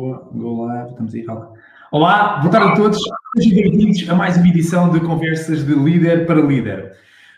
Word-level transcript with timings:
Go 0.00 0.64
live, 0.64 0.88
estamos 0.92 1.14
aí. 1.14 1.26
Olá, 1.92 2.38
boa 2.38 2.50
tarde 2.50 2.72
a 2.72 2.74
todos. 2.74 2.98
Sejam 3.36 3.54
bem-vindos 3.54 4.08
a 4.08 4.14
mais 4.14 4.38
uma 4.38 4.48
edição 4.48 4.90
de 4.90 4.98
Conversas 4.98 5.66
de 5.66 5.74
Líder 5.74 6.26
para 6.26 6.40
Líder. 6.40 6.96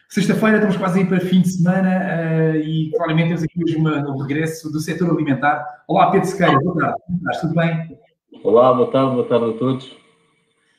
Sexta-feira 0.09 0.59
estamos 0.59 0.77
quase 0.77 1.01
aí 1.01 1.05
para 1.05 1.19
fim 1.19 1.41
de 1.41 1.49
semana 1.49 1.91
uh, 1.91 2.57
e 2.59 2.93
claramente 2.93 3.27
temos 3.27 3.43
aqui 3.43 3.65
hoje 3.65 3.75
uma, 3.75 4.09
um 4.09 4.17
regresso 4.19 4.71
do 4.71 4.79
setor 4.79 5.11
alimentar. 5.11 5.83
Olá, 5.89 6.13
Pedro 6.13 6.29
Sequeira, 6.29 6.57
boa 6.61 6.79
tarde. 6.79 6.99
Estás 7.17 7.41
tudo 7.41 7.55
bem? 7.55 7.99
Olá, 8.45 8.73
boa 8.73 8.93
tarde, 8.93 9.11
boa 9.11 9.29
tarde 9.29 9.45
a 9.45 9.59
todos. 9.59 9.97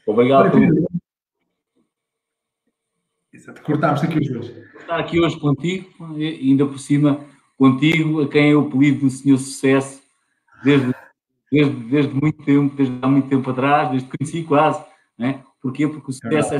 Obrigado 0.07 0.51
por. 0.51 0.61
Exato, 3.33 3.61
cortámos 3.61 4.01
aqui 4.01 4.19
hoje. 4.19 4.63
Estar 4.79 5.01
aqui 5.01 5.19
hoje 5.19 5.37
contigo, 5.37 5.89
ainda 6.15 6.65
por 6.65 6.79
cima 6.79 7.19
contigo, 7.57 8.21
a 8.21 8.29
quem 8.29 8.51
é 8.51 8.55
o 8.55 8.67
apelido 8.67 9.01
do 9.01 9.09
Senhor 9.09 9.37
Sucesso, 9.37 10.01
desde 10.63 10.93
desde, 11.53 11.75
desde 11.83 12.13
muito 12.15 12.43
tempo, 12.43 12.75
desde 12.75 12.97
há 12.99 13.07
muito 13.07 13.29
tempo 13.29 13.51
atrás, 13.51 13.91
desde 13.91 14.09
que 14.09 14.17
conheci 14.17 14.43
quase. 14.43 14.83
Né? 15.17 15.43
Porquê? 15.61 15.87
Porque 15.87 16.09
o 16.09 16.13
sucesso 16.13 16.55
é, 16.55 16.59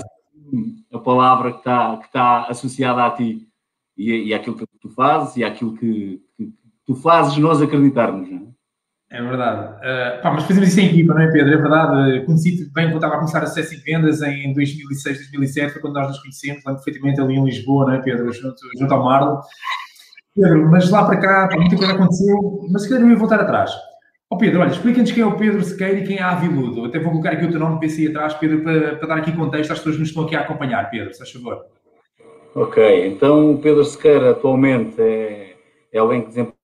a 0.94 1.00
palavra 1.00 1.52
que 1.52 1.58
está, 1.58 1.98
que 1.98 2.06
está 2.06 2.44
associada 2.44 3.04
a 3.04 3.10
ti 3.10 3.48
e, 3.98 4.28
e 4.28 4.34
àquilo 4.36 4.56
que 4.56 4.66
tu 4.80 4.90
fazes 4.90 5.36
e 5.36 5.44
àquilo 5.44 5.74
que, 5.76 6.22
que, 6.38 6.46
que 6.46 6.54
tu 6.86 6.96
fazes 6.96 7.36
nós 7.38 7.60
acreditarmos. 7.60 8.30
Não 8.30 8.54
é? 9.10 9.18
é 9.18 9.22
verdade. 9.24 9.78
Uh, 9.78 10.22
pá, 10.22 10.32
mas 10.32 10.44
fazemos 10.44 10.70
isso 10.70 10.80
em 10.80 10.90
equipa, 10.90 11.16
não 11.16 11.22
é, 11.22 11.32
Pedro? 11.32 11.54
É 11.54 11.58
verdade. 11.58 12.26
Conheci-te 12.26 12.72
bem 12.72 12.86
quando 12.86 12.96
estava 12.98 13.16
a 13.16 13.18
começar 13.18 13.42
acesso 13.42 13.74
e 13.74 13.78
vendas 13.78 14.22
em 14.22 14.54
2006, 14.54 15.18
2007, 15.18 15.74
foi 15.74 15.82
quando 15.82 15.96
nós 15.96 16.10
nos 16.10 16.20
conhecemos, 16.20 16.64
lembro 16.64 16.84
perfeitamente 16.84 17.20
ali 17.20 17.34
em 17.34 17.44
Lisboa, 17.44 17.86
não 17.88 17.94
é, 17.94 17.98
Pedro? 18.00 18.32
Junto, 18.32 18.58
junto 18.80 18.94
ao 18.94 19.04
Marlon. 19.04 19.42
Pedro, 20.36 20.70
mas 20.70 20.88
lá 20.92 21.04
para 21.04 21.18
cá, 21.18 21.50
muita 21.58 21.76
coisa 21.76 21.94
aconteceu, 21.94 22.68
mas 22.72 22.84
se 22.84 22.90
calhar 22.90 23.04
não 23.04 23.12
ia 23.12 23.18
voltar 23.18 23.40
atrás. 23.40 23.72
Oh 24.34 24.38
Pedro, 24.38 24.62
olha, 24.62 24.72
explica-nos 24.72 25.12
quem 25.12 25.22
é 25.22 25.26
o 25.28 25.38
Pedro 25.38 25.64
Sequeira 25.64 26.00
e 26.00 26.08
quem 26.08 26.18
é 26.18 26.24
a 26.24 26.32
Aviludo. 26.32 26.86
Até 26.86 26.98
vou 26.98 27.12
colocar 27.12 27.34
aqui 27.34 27.46
o 27.46 27.52
teu 27.52 27.60
nome 27.60 27.80
PC 27.80 28.08
atrás, 28.08 28.34
Pedro, 28.34 28.64
para, 28.64 28.96
para, 28.96 29.08
dar 29.08 29.18
aqui 29.20 29.32
contexto 29.32 29.70
às 29.70 29.78
pessoas 29.78 29.94
que 29.94 30.00
nos 30.00 30.10
estão 30.10 30.24
aqui 30.24 30.36
a 30.36 30.42
acompanhar. 30.42 30.90
Pedro, 30.90 31.14
se 31.14 31.20
faz 31.20 31.32
favor. 31.32 31.64
Ok, 32.56 33.06
então 33.06 33.52
o 33.52 33.62
Pedro 33.62 33.86
Sequeira 33.86 34.32
atualmente 34.32 35.00
é, 35.00 35.56
é 35.92 36.00
alguém 36.00 36.22
que 36.22 36.30
desempenha 36.30 36.56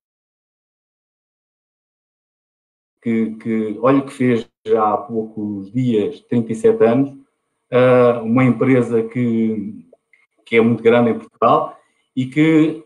que, 3.04 3.36
que 3.36 3.78
olha 3.84 4.02
que 4.02 4.14
fez 4.14 4.50
já 4.66 4.92
há 4.92 4.98
poucos 4.98 5.72
dias, 5.72 6.22
37 6.22 6.84
anos, 6.84 7.12
uh, 7.12 8.24
uma 8.24 8.46
empresa 8.46 9.04
que, 9.04 9.86
que 10.44 10.56
é 10.56 10.62
muito 10.62 10.82
grande 10.82 11.12
em 11.12 11.20
Portugal 11.20 11.78
e 12.16 12.26
que 12.26 12.84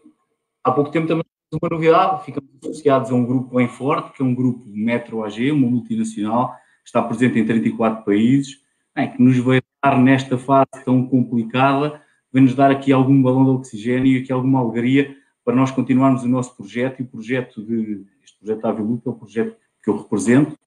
há 0.62 0.74
pouco 0.74 0.92
tempo 0.92 1.08
também 1.08 1.24
uma 1.54 1.70
novidade, 1.70 2.26
ficamos 2.26 2.50
associados 2.62 3.12
a 3.12 3.16
um 3.16 3.26
grupo 3.26 3.56
bem 3.56 3.68
forte, 3.68 4.16
que 4.16 4.22
é 4.22 4.26
um 4.26 4.34
grupo 4.34 4.64
Metro 4.68 5.24
AG, 5.24 5.52
uma 5.52 5.68
multinacional, 5.68 6.54
que 6.84 6.90
está 6.90 7.02
presente 7.02 7.40
em 7.40 7.46
34 7.46 8.04
países, 8.04 8.62
bem, 8.96 9.12
que 9.12 9.22
nos 9.22 9.38
vai 9.38 9.62
dar 9.84 9.98
nesta 9.98 10.38
fase 10.38 10.84
tão 10.84 11.06
complicada, 11.06 12.02
vai-nos 12.32 12.56
dar 12.56 12.72
aqui 12.72 12.92
algum 12.92 13.22
balão 13.22 13.44
de 13.44 13.52
oxigênio 13.52 14.08
e 14.08 14.20
aqui 14.20 14.32
alguma 14.32 14.60
alegria 14.60 15.16
para 15.46 15.56
nós 15.56 15.72
continuarmos 15.72 16.24
o 16.24 16.28
nosso 16.28 16.56
projeto. 16.56 17.00
E 17.00 17.04
o 17.04 17.08
projeto 17.08 17.62
de, 17.62 18.06
este 18.24 18.38
projeto 18.40 18.62
da 18.62 18.70
Aviluta 18.70 19.10
é 19.10 19.12
o 19.12 19.16
projeto 19.16 19.56
que 19.84 19.90
eu 19.90 19.98
represento, 19.98 20.58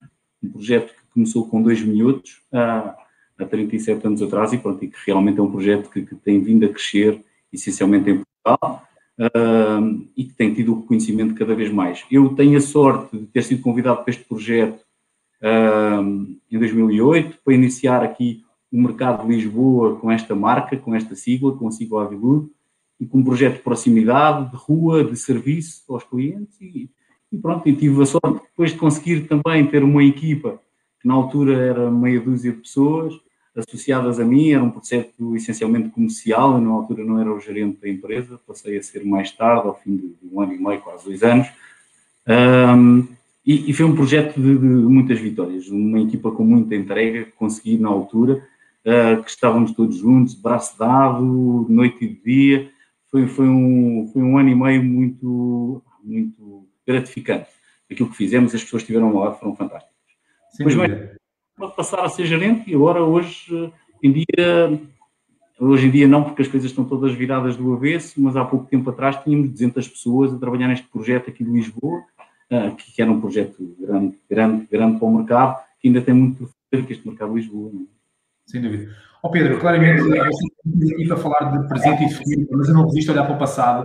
um 0.43 0.51
projeto 0.51 0.95
que 0.95 1.13
começou 1.13 1.49
com 1.49 1.63
dois 1.63 1.83
minutos 1.83 2.43
há, 2.53 2.95
há 3.39 3.45
37 3.45 4.07
anos 4.07 4.23
atrás 4.23 4.53
e, 4.53 4.59
pronto, 4.59 4.85
e 4.85 4.89
que 4.89 4.99
realmente 5.07 5.39
é 5.39 5.43
um 5.43 5.51
projeto 5.51 5.91
que, 5.91 6.03
que 6.03 6.15
tem 6.15 6.41
vindo 6.43 6.67
a 6.67 6.69
crescer 6.69 7.25
essencialmente 7.53 8.11
em 8.11 8.23
Portugal 8.23 8.87
e 10.17 10.25
que 10.25 10.35
tem 10.35 10.53
tido 10.53 10.73
o 10.73 10.81
reconhecimento 10.81 11.35
cada 11.35 11.55
vez 11.55 11.73
mais. 11.73 12.05
Eu 12.11 12.31
tenho 12.31 12.57
a 12.59 12.61
sorte 12.61 13.17
de 13.17 13.27
ter 13.27 13.43
sido 13.43 13.63
convidado 13.63 14.03
para 14.03 14.11
este 14.11 14.25
projeto 14.25 14.85
em 16.51 16.59
2008 16.59 17.39
para 17.45 17.55
iniciar 17.55 18.03
aqui 18.03 18.45
o 18.71 18.81
mercado 18.81 19.27
de 19.27 19.35
Lisboa 19.35 19.97
com 19.97 20.11
esta 20.11 20.35
marca, 20.35 20.77
com 20.77 20.95
esta 20.95 21.15
sigla, 21.15 21.57
com 21.57 21.69
a 21.69 21.71
sigla 21.71 22.05
Avilud, 22.05 22.49
e 23.01 23.07
com 23.07 23.19
um 23.19 23.25
projeto 23.25 23.57
de 23.57 23.63
proximidade, 23.63 24.51
de 24.51 24.57
rua, 24.57 25.05
de 25.05 25.17
serviço 25.17 25.83
aos 25.89 26.05
clientes 26.05 26.61
e, 26.61 26.91
e 27.31 27.39
pronto, 27.39 27.69
e 27.69 27.77
tive 27.77 28.03
a 28.03 28.07
sorte 28.07 28.43
depois 28.51 28.73
de 28.73 28.79
conseguir 28.79 29.29
também 29.29 29.67
ter 29.67 29.83
uma 29.83 30.03
equipa 30.03 30.61
que 31.01 31.07
na 31.07 31.15
altura 31.15 31.57
era 31.57 31.91
meia 31.91 32.21
dúzia 32.21 32.53
de 32.53 32.59
pessoas, 32.59 33.15
associadas 33.57 34.21
a 34.21 34.25
mim, 34.25 34.53
era 34.53 34.63
um 34.63 34.71
projeto 34.71 35.35
essencialmente 35.35 35.89
comercial, 35.89 36.61
na 36.61 36.71
altura 36.71 37.05
não 37.05 37.21
era 37.21 37.33
o 37.33 37.41
gerente 37.41 37.81
da 37.81 37.89
empresa, 37.89 38.39
passei 38.47 38.77
a 38.77 38.83
ser 38.83 39.05
mais 39.05 39.31
tarde, 39.31 39.67
ao 39.67 39.81
fim 39.81 39.97
de, 39.97 40.15
um 40.31 40.41
ano 40.41 40.53
e 40.53 40.59
meio, 40.59 40.81
quase 40.81 41.05
dois 41.05 41.23
anos, 41.23 41.49
um, 42.29 43.07
e, 43.45 43.71
e, 43.71 43.73
foi 43.73 43.87
um 43.87 43.95
projeto 43.95 44.35
de, 44.41 44.59
de, 44.59 44.67
muitas 44.67 45.21
vitórias, 45.21 45.69
uma 45.69 46.01
equipa 46.01 46.33
com 46.33 46.45
muita 46.45 46.75
entrega, 46.75 47.29
consegui 47.37 47.79
na 47.79 47.89
altura, 47.89 48.43
uh, 48.85 49.23
que 49.23 49.31
estávamos 49.31 49.73
todos 49.73 49.99
juntos, 49.99 50.35
braço 50.35 50.77
dado, 50.77 51.67
noite 51.69 52.05
e 52.05 52.09
dia, 52.09 52.69
foi, 53.09 53.29
foi, 53.29 53.49
um, 53.49 54.11
foi 54.13 54.23
um 54.23 54.37
ano 54.37 54.49
e 54.49 54.55
meio 54.55 54.83
muito, 54.83 55.81
muito 56.03 56.67
gratificante. 56.85 57.49
Aquilo 57.89 58.11
que 58.11 58.17
fizemos, 58.17 58.53
as 58.53 58.65
pessoas 58.65 58.83
que 58.83 58.93
estiveram 58.93 59.17
lá 59.17 59.33
foram 59.35 59.55
fantásticas. 59.55 59.95
Sim, 60.51 60.65
Depois, 60.65 61.16
para 61.57 61.69
passar 61.69 62.05
a 62.05 62.09
ser 62.09 62.27
gerente 62.27 62.71
e 62.71 62.75
agora 62.75 63.03
hoje 63.03 63.73
em 64.03 64.13
dia, 64.13 64.81
hoje 65.59 65.87
em 65.87 65.91
dia 65.91 66.07
não 66.07 66.23
porque 66.23 66.43
as 66.43 66.49
coisas 66.49 66.71
estão 66.71 66.85
todas 66.85 67.13
viradas 67.13 67.57
do 67.57 67.73
avesso, 67.73 68.21
mas 68.21 68.37
há 68.37 68.45
pouco 68.45 68.67
tempo 68.67 68.91
atrás 68.91 69.17
tínhamos 69.25 69.51
200 69.51 69.89
pessoas 69.89 70.35
a 70.35 70.39
trabalhar 70.39 70.69
neste 70.69 70.87
projeto 70.87 71.31
aqui 71.31 71.43
de 71.43 71.51
Lisboa, 71.51 72.03
ah, 72.51 72.71
que 72.77 73.01
era 73.01 73.11
um 73.11 73.21
projeto 73.21 73.57
grande, 73.81 74.17
grande, 74.31 74.67
grande 74.71 74.99
para 74.99 75.09
o 75.09 75.17
mercado, 75.17 75.65
que 75.81 75.89
ainda 75.89 76.03
tem 76.03 76.15
muito 76.15 76.39
por 76.39 76.51
fazer 76.71 76.87
que 76.87 76.93
este 76.93 77.09
mercado 77.09 77.31
de 77.31 77.41
Lisboa. 77.41 77.71
Não 77.73 77.83
é? 77.83 77.85
Sem 78.47 78.63
dúvida. 78.63 78.95
Oh 79.23 79.31
Pedro, 79.31 79.59
claramente 79.59 80.03
sempre 80.03 80.95
aqui 80.95 81.09
para 81.09 81.17
falar 81.17 81.51
de 81.51 81.69
presente 81.69 82.05
e 82.05 82.07
de 82.07 82.15
futuro, 82.15 82.47
mas 82.53 82.69
eu 82.69 82.75
não 82.75 82.85
resisto 82.85 83.09
a 83.09 83.13
olhar 83.15 83.25
para 83.25 83.35
o 83.35 83.39
passado 83.39 83.85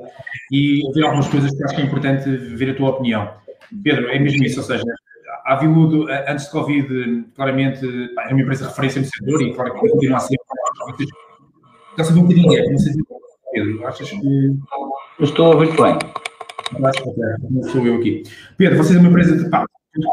e 0.52 0.84
ver 0.94 1.04
algumas 1.04 1.28
coisas 1.30 1.52
que 1.52 1.64
acho 1.64 1.76
que 1.76 1.82
é 1.82 1.86
importante 1.86 2.30
ver 2.30 2.70
a 2.70 2.76
tua 2.76 2.90
opinião. 2.90 3.34
Pedro, 3.84 4.10
é 4.10 4.20
mesmo 4.20 4.44
isso, 4.44 4.60
ou 4.60 4.66
seja, 4.66 4.84
a 5.52 5.56
Viludo, 5.56 6.08
antes 6.28 6.46
de 6.46 6.52
Covid, 6.52 7.26
claramente, 7.36 7.86
era 8.18 8.34
uma 8.34 8.42
empresa 8.42 8.64
de 8.64 8.70
referência 8.70 9.02
no 9.02 9.08
setor 9.08 9.42
e, 9.42 9.54
claro, 9.54 9.74
continua 9.74 10.16
a 10.16 10.20
ser. 10.22 10.38
Está 11.92 12.04
a 12.04 12.04
ser 12.06 12.14
um 12.14 12.22
bocadinho 12.22 12.58
é, 12.58 12.70
não 12.70 12.78
sei 12.78 12.94
se 12.94 13.04
Pedro, 13.52 13.86
achas 13.86 14.10
que. 14.10 14.18
Eu 15.20 15.26
estou 15.26 15.48
a 15.48 15.56
ouvir 15.56 15.72
bem. 15.76 16.00
Não 17.50 17.64
sou 17.64 17.86
eu 17.86 17.96
aqui. 17.96 18.24
Pedro, 18.58 18.78
vocês 18.78 18.96
é 18.96 19.00
uma 19.00 19.10
empresa 19.10 19.36
de. 19.36 19.50
Pá, 19.50 19.66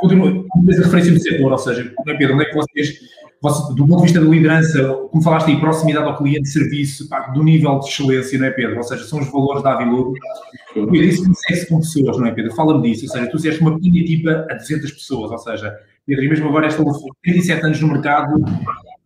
uma 0.03 0.45
empresa 0.57 0.81
de 0.81 0.85
referência 0.87 1.13
no 1.13 1.21
setor, 1.21 1.53
ou 1.53 1.59
seja, 1.59 1.95
não 2.05 2.15
é, 2.15 2.19
Pedro, 2.19 2.35
onde 2.35 2.43
é 2.43 2.47
que 2.49 2.55
vocês 2.57 2.99
do 3.41 3.87
ponto 3.87 3.97
de 3.97 4.03
vista 4.03 4.21
da 4.21 4.27
liderança, 4.27 4.95
como 5.11 5.23
falaste 5.23 5.49
aí, 5.49 5.61
proximidade 5.61 6.07
ao 6.07 6.17
cliente, 6.17 6.49
serviço, 6.49 7.09
pá, 7.09 7.29
do 7.29 7.45
nível 7.45 7.79
de 7.79 7.87
excelência, 7.87 8.39
não 8.39 8.47
é, 8.47 8.51
Pedro? 8.51 8.77
Ou 8.77 8.83
seja, 8.83 9.05
são 9.05 9.21
os 9.21 9.31
valores 9.31 9.63
da 9.63 9.75
Aviludo. 9.75 10.15
Pedro, 10.75 10.97
isso 10.97 11.25
consegue-se 11.25 11.69
com 11.69 11.79
pessoas, 11.79 12.19
não 12.19 12.27
é, 12.27 12.33
Pedro? 12.33 12.55
Fala-me 12.55 12.83
disso. 12.83 13.05
Ou 13.05 13.13
seja, 13.13 13.31
tu 13.31 13.37
fizeste 13.37 13.61
uma 13.61 13.75
pequena 13.77 13.99
equipa 13.99 14.47
a 14.51 14.55
200 14.55 14.91
pessoas, 14.91 15.31
ou 15.31 15.39
seja, 15.39 15.73
Pedro, 16.05 16.25
e 16.25 16.29
mesmo 16.29 16.49
agora 16.49 16.67
estão 16.67 16.85
37 17.23 17.65
anos 17.65 17.81
no 17.81 17.89
mercado. 17.89 18.45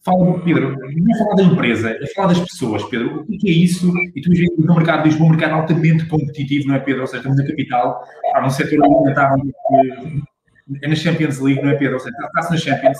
Fala, 0.05 0.41
Pedro, 0.41 0.77
não 0.79 1.15
é 1.15 1.19
falar 1.19 1.35
da 1.35 1.43
empresa, 1.43 1.91
é 1.91 2.07
falar 2.15 2.29
das 2.29 2.41
pessoas, 2.41 2.83
Pedro. 2.85 3.25
O 3.29 3.39
que 3.39 3.49
é 3.49 3.53
isso? 3.53 3.93
E 4.17 4.21
tu 4.21 4.31
vives 4.31 4.49
no 4.59 4.75
mercado 4.75 5.05
Lisboa, 5.05 5.27
um 5.27 5.31
mercado 5.31 5.55
altamente 5.55 6.07
competitivo, 6.07 6.69
não 6.69 6.75
é, 6.75 6.81
Pedro? 6.81 7.03
Ou 7.03 7.07
seja, 7.07 7.19
estamos 7.19 7.39
na 7.39 7.47
capital, 7.47 8.03
há 8.35 8.41
num 8.41 8.51
setor 8.51 8.83
alimentar 8.83 9.37
é 10.83 10.89
na 10.89 10.95
Champions 10.95 11.41
League, 11.41 11.61
não 11.63 11.71
é, 11.71 11.75
Pedro? 11.75 11.95
Ou 11.95 12.01
seja, 12.01 12.17
está-se 12.25 12.51
na 12.51 12.57
Champions, 12.57 12.99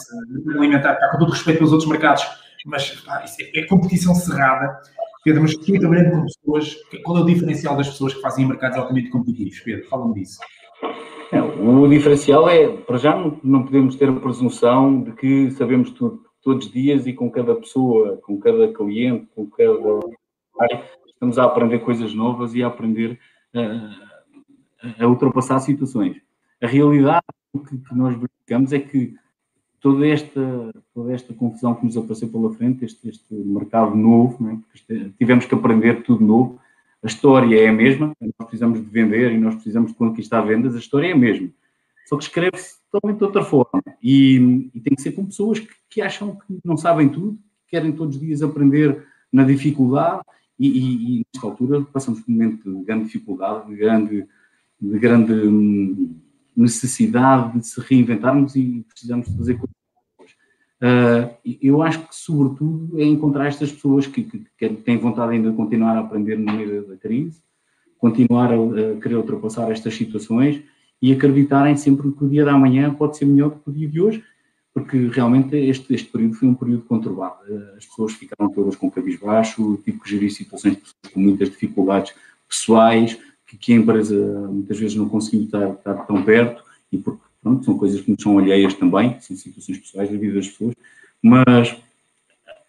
alimentar, 0.57 0.95
está 0.95 1.11
com 1.11 1.19
todo 1.19 1.31
respeito 1.31 1.59
pelos 1.59 1.73
outros 1.73 1.89
mercados, 1.89 2.25
mas 2.67 2.91
pá, 3.03 3.25
é, 3.41 3.61
é, 3.61 3.67
competição 3.67 4.15
cerrada. 4.15 4.79
Pedro, 5.25 5.43
mas 5.43 5.57
tu 5.57 5.79
trabalhando 5.79 6.11
com 6.11 6.23
pessoas, 6.23 6.77
qual 7.05 7.19
é 7.19 7.21
o 7.21 7.25
diferencial 7.25 7.77
das 7.77 7.89
pessoas 7.89 8.13
que 8.15 8.21
fazem 8.21 8.47
mercados 8.47 8.77
altamente 8.77 9.09
competitivos? 9.09 9.61
Pedro, 9.61 9.87
fala-me 9.89 10.15
disso. 10.15 10.41
É, 11.31 11.41
o 11.41 11.89
diferencial 11.89 12.49
é, 12.49 12.69
para 12.69 12.99
já, 12.99 13.17
não, 13.17 13.39
não 13.43 13.63
podemos 13.63 13.95
ter 13.95 14.09
a 14.09 14.13
presunção 14.13 15.01
de 15.01 15.13
que 15.13 15.51
sabemos 15.53 15.91
tudo 15.91 16.21
todos 16.43 16.67
os 16.67 16.73
dias 16.73 17.07
e 17.07 17.13
com 17.13 17.31
cada 17.31 17.55
pessoa, 17.55 18.19
com 18.19 18.39
cada 18.39 18.73
cliente, 18.73 19.29
com 19.35 19.47
cada 19.47 20.01
estamos 21.07 21.39
a 21.39 21.45
aprender 21.45 21.79
coisas 21.79 22.13
novas 22.15 22.55
e 22.55 22.63
a 22.63 22.67
aprender 22.67 23.19
a, 23.55 25.05
a 25.05 25.07
ultrapassar 25.07 25.61
situações. 25.61 26.17
A 26.61 26.67
realidade 26.67 27.25
que, 27.61 27.79
que 27.79 27.95
nós 27.95 28.15
verificamos 28.15 28.73
é 28.73 28.79
que 28.79 29.15
toda 29.81 30.07
esta, 30.07 30.73
toda 30.95 31.13
esta 31.13 31.35
confusão 31.35 31.75
que 31.75 31.85
nos 31.85 31.97
apareceu 31.97 32.29
pela 32.29 32.55
frente, 32.55 32.85
este, 32.85 33.09
este 33.09 33.35
mercado 33.35 33.95
novo, 33.97 34.49
é? 34.49 34.59
este, 34.75 35.13
tivemos 35.19 35.45
que 35.45 35.55
aprender 35.55 36.05
tudo 36.05 36.25
novo. 36.25 36.61
A 37.03 37.09
história 37.09 37.61
é 37.61 37.69
a 37.69 37.73
mesma, 37.73 38.13
nós 38.21 38.49
precisamos 38.49 38.81
de 38.81 38.87
vender 38.87 39.33
e 39.33 39.39
nós 39.39 39.55
precisamos 39.57 39.91
de 39.91 39.99
conquistar 39.99 40.43
vendas, 40.43 40.77
a 40.77 40.79
história 40.79 41.09
é 41.09 41.13
a 41.13 41.19
mesma. 41.19 41.49
Só 42.07 42.17
que 42.17 42.23
escreve-se 42.23 42.77
totalmente 42.91 43.19
de 43.19 43.25
outra 43.25 43.43
forma. 43.43 43.83
E, 44.01 44.71
e, 44.73 44.81
tem 44.81 44.95
que 44.95 45.03
ser 45.03 45.13
com 45.13 45.27
pessoas 45.27 45.59
que, 45.59 45.69
que, 45.91 46.01
acham 46.01 46.37
que 46.37 46.61
não 46.65 46.77
sabem 46.77 47.09
tudo, 47.09 47.35
que 47.67 47.71
querem 47.71 47.91
todos 47.91 48.17
os 48.17 48.21
dias 48.21 48.43
aprender 48.43 49.05
na 49.33 49.45
dificuldade 49.45 50.23
e, 50.59 50.69
e, 50.69 51.21
e 51.21 51.27
nesta 51.35 51.49
altura 51.49 51.83
passamos 51.83 52.21
por 52.21 52.31
um 52.31 52.35
momento 52.35 52.73
de 52.73 52.85
grande 52.85 53.05
dificuldade, 53.05 53.67
de 53.69 53.77
grande, 53.77 54.27
de 54.81 54.99
grande 54.99 55.33
hum, 55.33 56.22
necessidade 56.57 57.59
de 57.59 57.67
se 57.67 57.81
reinventarmos 57.81 58.55
e 58.57 58.85
precisamos 58.89 59.27
de 59.27 59.37
fazer 59.37 59.55
coisas. 59.55 59.83
Uh, 60.83 61.31
eu 61.63 61.81
acho 61.81 62.01
que, 62.01 62.15
sobretudo, 62.15 63.01
é 63.01 63.05
encontrar 63.05 63.47
estas 63.47 63.71
pessoas 63.71 64.07
que, 64.09 64.25
que, 64.25 64.45
que, 64.59 64.69
têm 64.69 64.99
vontade 64.99 65.33
ainda 65.33 65.49
de 65.49 65.57
continuar 65.57 65.97
a 65.97 66.01
aprender 66.01 66.37
no 66.37 66.53
meio 66.53 66.89
da 66.89 66.97
crise, 66.97 67.41
continuar 67.99 68.53
a, 68.53 68.57
a, 68.57 69.01
querer 69.01 69.15
ultrapassar 69.15 69.71
estas 69.71 69.95
situações 69.95 70.61
e 71.01 71.13
acreditarem 71.13 71.77
sempre 71.77 72.11
que 72.11 72.25
o 72.25 72.29
dia 72.29 72.45
da 72.45 72.59
manhã 72.59 72.93
pode 72.93 73.17
ser 73.17 73.27
melhor 73.27 73.51
do 73.51 73.61
que 73.61 73.71
o 73.71 73.73
dia 73.73 73.89
de 73.89 74.01
hoje, 74.01 74.25
porque 74.75 75.07
realmente 75.07 75.55
este, 75.55 75.95
este 75.95 76.11
período 76.11 76.35
foi 76.35 76.49
um 76.49 76.55
período 76.55 76.83
conturbado. 76.83 77.37
Uh, 77.49 77.77
as 77.77 77.87
pessoas 77.87 78.15
ficaram 78.15 78.51
todas 78.51 78.75
com 78.75 78.91
cabisbaixo, 78.91 79.81
tive 79.85 80.01
que 80.01 80.11
gerir 80.11 80.33
situações 80.33 80.75
de 80.75 80.81
pessoas 80.81 81.15
com 81.15 81.21
muitas 81.21 81.49
dificuldades 81.49 82.13
pessoais, 82.49 83.17
que, 83.53 83.59
que 83.59 83.73
a 83.73 83.77
empresa 83.77 84.17
muitas 84.49 84.79
vezes 84.79 84.97
não 84.97 85.09
conseguiu 85.09 85.45
estar, 85.45 85.71
estar 85.71 85.95
tão 86.07 86.23
perto, 86.23 86.65
e 86.91 86.99
porque 86.99 87.21
pronto, 87.43 87.65
são 87.65 87.77
coisas 87.77 88.01
que 88.01 88.11
nos 88.11 88.23
são 88.23 88.39
alheias 88.39 88.75
também, 88.75 89.21
são 89.21 89.37
situações 89.37 89.79
pessoais 89.79 90.11
da 90.11 90.17
vida 90.17 90.35
das 90.35 90.49
pessoas, 90.49 90.75
mas 91.23 91.77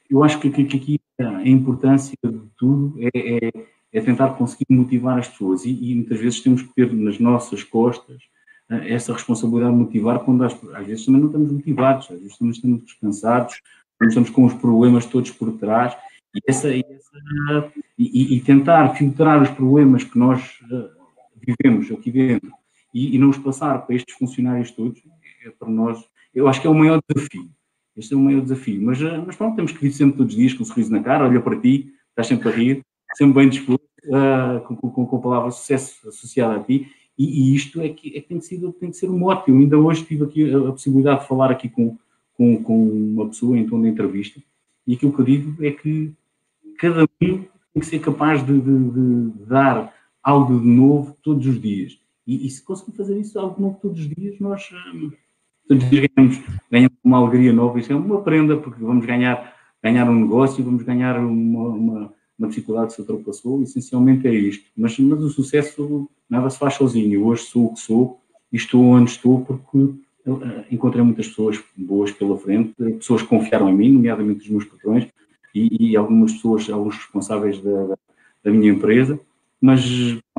eu 0.09 0.23
acho 0.23 0.39
que, 0.39 0.49
que, 0.49 0.65
que 0.65 0.77
aqui 0.77 0.99
a 1.19 1.47
importância 1.47 2.17
de 2.23 2.39
tudo 2.57 2.95
é, 2.99 3.09
é, 3.15 3.51
é, 3.93 4.01
tentar 4.01 4.29
conseguir 4.31 4.65
motivar 4.69 5.17
as 5.17 5.27
pessoas 5.27 5.65
e, 5.65 5.71
e, 5.71 5.95
muitas 5.95 6.19
vezes 6.19 6.41
temos 6.41 6.61
que 6.61 6.73
ter 6.73 6.91
nas 6.93 7.19
nossas 7.19 7.63
costas 7.63 8.21
eh, 8.69 8.93
essa 8.93 9.13
responsabilidade 9.13 9.73
de 9.73 9.79
motivar 9.79 10.19
quando 10.19 10.43
às, 10.43 10.53
às 10.75 10.85
vezes 10.85 11.05
também 11.05 11.21
não 11.21 11.27
estamos 11.27 11.51
motivados, 11.51 12.11
às 12.11 12.19
vezes 12.19 12.37
também 12.37 12.51
estamos 12.51 12.83
descansados, 12.83 13.61
estamos 14.01 14.29
com 14.29 14.43
os 14.45 14.53
problemas 14.53 15.05
todos 15.05 15.31
por 15.31 15.51
trás 15.53 15.95
e, 16.35 16.41
essa, 16.47 16.69
e, 16.69 16.83
essa, 16.89 17.71
e, 17.97 18.35
e 18.35 18.41
tentar 18.41 18.95
filtrar 18.95 19.41
os 19.41 19.49
problemas 19.49 20.03
que 20.03 20.17
nós 20.17 20.59
uh, 20.71 20.89
vivemos 21.35 21.91
aqui 21.91 22.11
dentro 22.11 22.51
e, 22.93 23.15
e, 23.15 23.19
não 23.19 23.29
os 23.29 23.37
passar 23.37 23.85
para 23.85 23.95
estes 23.95 24.15
funcionários 24.15 24.71
todos, 24.71 25.01
é 25.45 25.49
para 25.51 25.69
nós, 25.69 26.03
eu 26.33 26.47
acho 26.47 26.61
que 26.61 26.67
é 26.67 26.69
o 26.69 26.75
maior 26.75 27.01
desafio. 27.07 27.49
Este 27.95 28.13
é 28.13 28.17
o 28.17 28.19
maior 28.19 28.41
desafio. 28.41 28.81
Mas, 28.81 29.01
uh, 29.01 29.23
mas 29.25 29.35
pronto, 29.35 29.55
temos 29.55 29.71
que 29.71 29.79
vir 29.79 29.91
sempre 29.91 30.17
todos 30.17 30.33
os 30.33 30.39
dias 30.39 30.53
com 30.53 30.63
um 30.63 30.65
sorriso 30.65 30.91
na 30.91 31.01
cara, 31.01 31.27
olha 31.27 31.41
para 31.41 31.59
ti, 31.59 31.93
estás 32.09 32.27
sempre 32.27 32.49
a 32.49 32.51
rir, 32.51 32.81
sempre 33.15 33.35
bem 33.35 33.49
disposto, 33.49 33.83
uh, 34.05 34.61
com, 34.65 34.75
com, 34.75 35.05
com 35.05 35.15
a 35.17 35.21
palavra 35.21 35.51
sucesso 35.51 36.07
associada 36.07 36.55
a 36.55 36.63
ti, 36.63 36.87
e, 37.17 37.51
e, 37.51 37.55
isto 37.55 37.79
é 37.79 37.89
que, 37.89 38.17
é 38.17 38.21
que 38.21 38.27
tem, 38.27 38.39
que 38.39 38.45
ser, 38.45 38.59
tem 38.73 38.89
que 38.89 38.97
ser 38.97 39.09
um 39.09 39.19
mote. 39.19 39.49
Eu 39.49 39.57
ainda 39.57 39.77
hoje 39.77 40.03
tive 40.03 40.23
aqui 40.23 40.51
a, 40.51 40.69
a 40.69 40.71
possibilidade 40.71 41.21
de 41.21 41.27
falar 41.27 41.51
aqui 41.51 41.69
com, 41.69 41.95
com, 42.33 42.63
com, 42.63 42.89
uma 42.89 43.27
pessoa 43.27 43.57
em 43.57 43.67
tom 43.67 43.81
de 43.81 43.89
entrevista, 43.89 44.41
e 44.85 44.95
aquilo 44.95 45.13
que 45.13 45.21
eu 45.21 45.25
digo 45.25 45.63
é 45.63 45.71
que 45.71 46.11
cada 46.77 47.03
um 47.03 47.07
tem 47.17 47.49
que 47.79 47.85
ser 47.85 47.99
capaz 47.99 48.45
de, 48.45 48.59
de, 48.59 48.89
de 48.91 49.45
dar 49.45 49.93
algo 50.21 50.59
de 50.59 50.65
novo 50.65 51.17
todos 51.21 51.45
os 51.45 51.59
dias. 51.59 51.97
E, 52.25 52.47
e, 52.47 52.49
se 52.49 52.63
conseguir 52.63 52.95
fazer 52.95 53.19
isso 53.19 53.37
algo 53.37 53.55
de 53.55 53.61
novo 53.61 53.79
todos 53.81 53.99
os 53.99 54.07
dias, 54.07 54.39
nós 54.39 54.69
hum, 54.93 55.11
todos 55.67 55.83
os 55.83 55.89
dias 55.89 56.07
ganhamos, 56.15 56.41
ganhamos 56.71 56.97
uma 57.03 57.17
alegria 57.17 57.51
nova. 57.51 57.79
Isso 57.79 57.91
é 57.91 57.95
uma 57.95 58.21
prenda, 58.21 58.55
porque 58.55 58.81
vamos 58.81 59.05
ganhar, 59.05 59.53
ganhar 59.83 60.09
um 60.09 60.21
negócio, 60.21 60.63
vamos 60.63 60.83
ganhar 60.83 61.19
uma, 61.19 61.69
uma, 61.69 62.13
uma 62.39 62.47
dificuldade 62.47 62.87
que 62.87 62.93
se 62.93 63.01
ultrapassou. 63.01 63.61
Essencialmente 63.63 64.27
é 64.27 64.33
isto. 64.33 64.65
Mas, 64.77 64.97
mas 64.99 65.21
o 65.21 65.29
sucesso 65.29 66.09
nada 66.29 66.49
se 66.49 66.57
faz 66.57 66.75
sozinho. 66.75 67.25
Hoje 67.25 67.43
sou 67.43 67.65
o 67.65 67.73
que 67.73 67.79
sou 67.81 68.21
e 68.51 68.55
estou 68.55 68.83
onde 68.83 69.11
estou 69.11 69.43
porque 69.43 69.77
uh, 69.77 69.99
encontrei 70.71 71.03
muitas 71.03 71.27
pessoas 71.27 71.61
boas 71.75 72.11
pela 72.11 72.37
frente, 72.37 72.73
pessoas 72.77 73.21
que 73.21 73.27
confiaram 73.27 73.69
em 73.69 73.75
mim, 73.75 73.91
nomeadamente 73.91 74.43
os 74.43 74.49
meus 74.49 74.65
patrões, 74.65 75.07
e, 75.53 75.91
e 75.91 75.97
algumas 75.97 76.33
pessoas, 76.33 76.69
alguns 76.69 76.95
responsáveis 76.95 77.59
da, 77.61 77.95
da 78.43 78.51
minha 78.51 78.71
empresa, 78.71 79.19
mas 79.61 79.81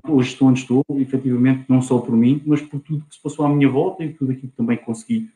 hoje 0.07 0.29
estou 0.29 0.49
onde 0.49 0.61
estou, 0.61 0.85
efetivamente, 0.97 1.65
não 1.69 1.81
só 1.81 1.99
por 1.99 2.15
mim, 2.15 2.43
mas 2.45 2.61
por 2.61 2.81
tudo 2.81 3.05
que 3.09 3.15
se 3.15 3.23
passou 3.23 3.47
à 3.47 3.49
minha 3.49 3.69
volta 3.69 4.05
e 4.05 4.13
tudo 4.13 4.33
aquilo 4.33 4.49
que 4.49 4.57
também 4.57 4.77
consegui 4.77 5.31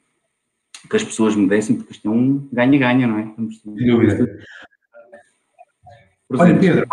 que 0.89 0.97
as 0.97 1.03
pessoas 1.03 1.35
me 1.35 1.49
dessem, 1.49 1.77
porque 1.77 1.93
isto 1.93 2.07
é 2.07 2.11
um 2.11 2.47
ganha-ganha, 2.53 3.07
não 3.07 3.19
é? 3.19 3.25
Estamos, 3.25 3.61
Sem 3.61 3.87
dúvida. 3.87 4.39
Olha, 6.31 6.59
Pedro, 6.59 6.87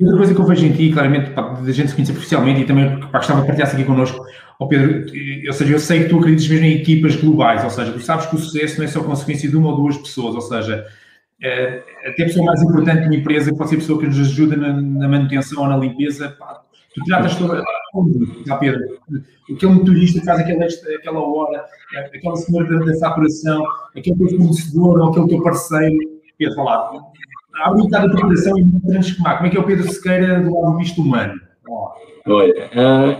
outra 0.00 0.16
coisa 0.16 0.34
que 0.34 0.40
eu 0.40 0.46
vejo 0.46 0.66
em 0.66 0.72
ti, 0.72 0.92
claramente, 0.92 1.30
da 1.30 1.72
gente 1.72 1.88
se 1.88 1.94
conhecer 1.94 2.12
oficialmente 2.12 2.62
e 2.62 2.66
também 2.66 3.00
pá, 3.00 3.18
gostava 3.18 3.42
de 3.42 3.46
partilhar 3.46 3.70
aqui 3.70 3.84
connosco, 3.84 4.24
oh 4.58 4.66
Pedro, 4.66 5.04
ou 5.46 5.52
seja, 5.52 5.72
eu 5.72 5.78
sei 5.78 6.04
que 6.04 6.08
tu 6.08 6.18
acreditas 6.18 6.48
mesmo 6.48 6.64
em 6.64 6.80
equipas 6.80 7.16
globais, 7.16 7.62
ou 7.62 7.70
seja, 7.70 7.92
tu 7.92 8.00
sabes 8.00 8.26
que 8.26 8.36
o 8.36 8.38
sucesso 8.38 8.78
não 8.78 8.84
é 8.84 8.88
só 8.88 9.02
consequência 9.02 9.48
de 9.48 9.56
uma 9.56 9.68
ou 9.68 9.76
duas 9.76 9.98
pessoas, 9.98 10.34
ou 10.34 10.40
seja, 10.40 10.86
até 12.06 12.22
a 12.22 12.26
pessoa 12.26 12.46
mais 12.46 12.62
importante 12.62 13.06
uma 13.06 13.16
empresa 13.16 13.54
pode 13.54 13.70
ser 13.70 13.76
a 13.76 13.78
pessoa 13.78 14.00
que 14.00 14.06
nos 14.06 14.18
ajuda 14.18 14.56
na, 14.56 14.72
na 14.72 15.08
manutenção 15.08 15.62
ou 15.62 15.68
na 15.68 15.76
limpeza. 15.76 16.34
Pá, 16.38 16.62
tu 16.94 17.04
tratas 17.04 17.36
toda. 17.36 17.62
Ah, 18.50 18.56
Pedro, 18.56 18.80
aquele 19.54 19.72
motorista 19.72 20.20
que 20.20 20.26
faz 20.26 20.40
aquela, 20.40 20.64
aquela 20.64 21.20
hora, 21.20 21.64
aquela 22.14 22.36
senhora 22.36 22.78
da, 22.78 22.92
da 22.92 23.64
aquele 23.96 24.16
teu 24.16 24.28
fornecedor 24.28 25.00
ou 25.00 25.10
aquele 25.10 25.28
teu 25.28 25.42
parceiro. 25.42 25.96
Pedro, 26.38 26.54
falar. 26.54 26.90
Abre 27.62 27.80
um 27.80 27.84
bocado 27.84 28.06
a 28.06 28.10
preparação 28.10 28.58
e 28.58 28.80
transformar. 28.80 29.36
Como 29.36 29.46
é 29.46 29.50
que 29.50 29.56
é 29.56 29.60
o 29.60 29.64
Pedro 29.64 29.92
Sequeira 29.92 30.40
do 30.40 30.60
lado 30.60 30.76
visto 30.76 31.00
humano? 31.00 31.40
Olha, 32.26 32.70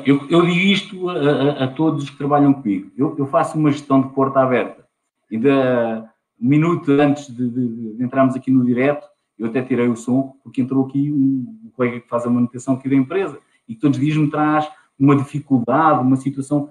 eu, 0.07 0.27
eu, 0.31 0.43
digo 0.47 0.59
isto 0.59 1.11
a, 1.11 1.15
a, 1.15 1.65
a, 1.65 1.69
todos 1.69 2.09
que 2.09 2.17
trabalham 2.17 2.55
comigo. 2.55 2.91
Eu, 2.97 3.15
eu, 3.19 3.27
faço 3.27 3.59
uma 3.59 3.71
gestão 3.71 4.01
de 4.01 4.09
porta 4.09 4.41
aberta. 4.41 4.83
Ainda 5.31 6.11
um 6.45 6.49
minuto 6.49 6.93
antes 6.93 7.27
de, 7.35 7.49
de, 7.49 7.95
de, 7.97 8.05
entrarmos 8.05 8.37
aqui 8.37 8.51
no 8.51 8.63
direto, 8.67 9.09
eu 9.39 9.47
até 9.47 9.63
tirei 9.63 9.89
o 9.89 9.97
som, 9.97 10.37
porque 10.45 10.61
entrou 10.61 10.85
aqui 10.85 11.11
um, 11.11 11.59
um 11.65 11.71
colega 11.71 12.01
que 12.01 12.09
faz 12.09 12.27
a 12.27 12.31
manutenção 12.31 12.75
aqui 12.75 12.87
da 12.87 12.95
empresa 12.95 13.39
e 13.67 13.75
todos 13.75 13.97
os 13.97 14.05
dias 14.05 14.17
me 14.19 14.31
traz 14.31 14.71
uma 14.99 15.17
dificuldade, 15.17 16.03
uma 16.03 16.17
situação 16.17 16.71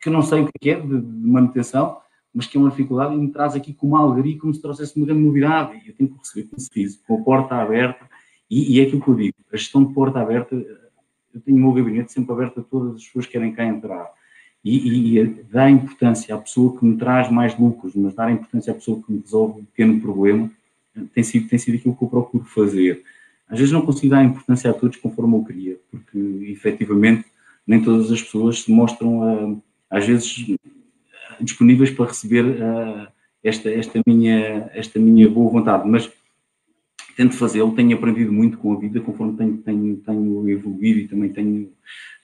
que 0.00 0.08
eu 0.08 0.12
não 0.12 0.22
sei 0.22 0.42
o 0.42 0.48
que 0.60 0.70
é 0.70 0.80
de, 0.80 1.00
de 1.00 1.28
manutenção, 1.28 1.98
mas 2.32 2.46
que 2.46 2.56
é 2.56 2.60
uma 2.60 2.70
dificuldade 2.70 3.12
e 3.12 3.18
me 3.18 3.32
traz 3.32 3.56
aqui 3.56 3.74
com 3.74 3.88
uma 3.88 4.00
alegria, 4.00 4.38
como 4.38 4.54
se 4.54 4.62
trouxesse 4.62 4.96
uma 4.96 5.06
grande 5.06 5.22
novidade. 5.22 5.82
E 5.84 5.88
eu 5.88 5.94
tenho 5.96 6.08
que 6.08 6.18
receber 6.18 6.48
com 6.48 6.60
sorriso, 6.60 7.00
com 7.04 7.16
a 7.16 7.24
porta 7.24 7.56
aberta, 7.56 8.08
e, 8.48 8.76
e, 8.76 8.80
é 8.80 8.84
aquilo 8.84 9.02
que 9.02 9.08
eu 9.08 9.14
digo: 9.16 9.36
a 9.52 9.56
gestão 9.56 9.84
de 9.84 9.92
porta 9.92 10.20
aberta, 10.20 10.54
eu 10.54 11.40
tenho 11.40 11.56
o 11.56 11.60
meu 11.60 11.72
gabinete 11.72 12.12
sempre 12.12 12.32
aberto 12.32 12.60
a 12.60 12.62
todas 12.62 12.94
as 12.94 13.04
pessoas 13.04 13.26
que 13.26 13.32
querem 13.32 13.52
cá 13.52 13.64
entrar 13.64 14.08
e, 14.64 15.18
e 15.18 15.26
dar 15.50 15.70
importância 15.70 16.34
à 16.34 16.38
pessoa 16.38 16.78
que 16.78 16.84
me 16.84 16.96
traz 16.96 17.30
mais 17.30 17.58
lucros, 17.58 17.94
mas 17.94 18.14
dar 18.14 18.30
importância 18.30 18.72
à 18.72 18.74
pessoa 18.74 19.02
que 19.02 19.12
me 19.12 19.20
resolve 19.20 19.60
um 19.60 19.64
pequeno 19.64 20.00
problema, 20.00 20.50
tem 21.14 21.24
sido, 21.24 21.48
tem 21.48 21.58
sido 21.58 21.76
aquilo 21.76 21.96
que 21.96 22.04
eu 22.04 22.08
procuro 22.08 22.44
fazer. 22.44 23.02
Às 23.48 23.58
vezes 23.58 23.72
não 23.72 23.82
consigo 23.82 24.10
dar 24.10 24.24
importância 24.24 24.70
a 24.70 24.74
todos 24.74 24.96
conforme 24.98 25.36
eu 25.36 25.44
queria, 25.44 25.78
porque 25.90 26.18
efetivamente 26.50 27.24
nem 27.66 27.82
todas 27.82 28.10
as 28.10 28.22
pessoas 28.22 28.62
se 28.62 28.70
mostram, 28.70 29.52
uh, 29.52 29.62
às 29.88 30.06
vezes, 30.06 30.56
disponíveis 31.40 31.90
para 31.90 32.06
receber 32.06 32.44
uh, 32.44 33.08
esta, 33.42 33.70
esta, 33.70 34.00
minha, 34.06 34.70
esta 34.74 34.98
minha 34.98 35.28
boa 35.28 35.50
vontade, 35.50 35.88
mas 35.88 36.10
tento 37.20 37.36
fazê-lo, 37.36 37.72
tenho 37.72 37.94
aprendido 37.94 38.32
muito 38.32 38.56
com 38.56 38.72
a 38.72 38.78
vida, 38.78 38.98
conforme 38.98 39.36
tenho, 39.36 39.58
tenho, 39.58 39.96
tenho 39.96 40.48
evoluído 40.48 41.00
e 41.00 41.06
também 41.06 41.28
tenho 41.28 41.70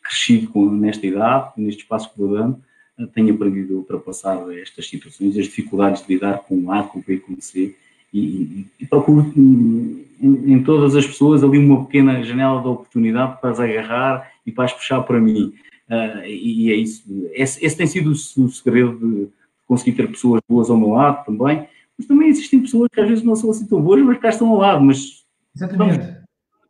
crescido 0.02 0.48
com, 0.48 0.70
nesta 0.70 1.06
idade, 1.06 1.52
neste 1.58 1.82
espaço 1.82 2.10
que 2.10 2.18
vou 2.18 2.32
dando, 2.32 2.58
eh, 2.98 3.06
tenho 3.12 3.34
aprendido 3.34 3.74
a 3.74 3.76
ultrapassar 3.76 4.38
estas 4.54 4.88
situações, 4.88 5.36
as 5.36 5.44
dificuldades 5.44 6.02
de 6.02 6.14
lidar 6.14 6.38
com 6.38 6.72
A, 6.72 6.82
com 6.82 7.02
B, 7.06 7.18
com 7.18 7.38
C, 7.38 7.76
e, 8.10 8.18
e, 8.18 8.66
e 8.80 8.86
procuro 8.86 9.30
em, 9.36 10.06
em, 10.18 10.62
todas 10.62 10.96
as 10.96 11.06
pessoas 11.06 11.44
ali 11.44 11.58
uma 11.58 11.84
pequena 11.84 12.22
janela 12.22 12.62
de 12.62 12.68
oportunidade 12.68 13.38
para 13.38 13.50
as 13.50 13.60
agarrar 13.60 14.32
e 14.46 14.50
para 14.52 14.64
as 14.64 14.72
puxar 14.72 15.02
para 15.02 15.20
mim. 15.20 15.52
Uh, 15.90 16.24
e, 16.26 16.72
é 16.72 16.74
isso. 16.74 17.04
Esse, 17.34 17.62
esse, 17.62 17.76
tem 17.76 17.86
sido 17.86 18.12
o 18.12 18.48
segredo 18.48 18.98
de 18.98 19.28
conseguir 19.66 19.92
ter 19.92 20.08
pessoas 20.08 20.40
boas 20.48 20.70
ao 20.70 20.78
meu 20.78 20.92
lado 20.92 21.22
também, 21.26 21.68
mas 21.98 22.06
também 22.06 22.28
existem 22.28 22.60
pessoas 22.60 22.88
que 22.92 23.00
às 23.00 23.08
vezes 23.08 23.24
não 23.24 23.36
são 23.36 23.50
assim 23.50 23.66
tão 23.66 23.80
boas, 23.80 24.02
mas 24.02 24.18
cá 24.18 24.28
estão 24.28 24.48
ao 24.48 24.58
lado, 24.58 24.84
mas 24.84 25.24
Exatamente. 25.54 25.98
vamos 25.98 26.16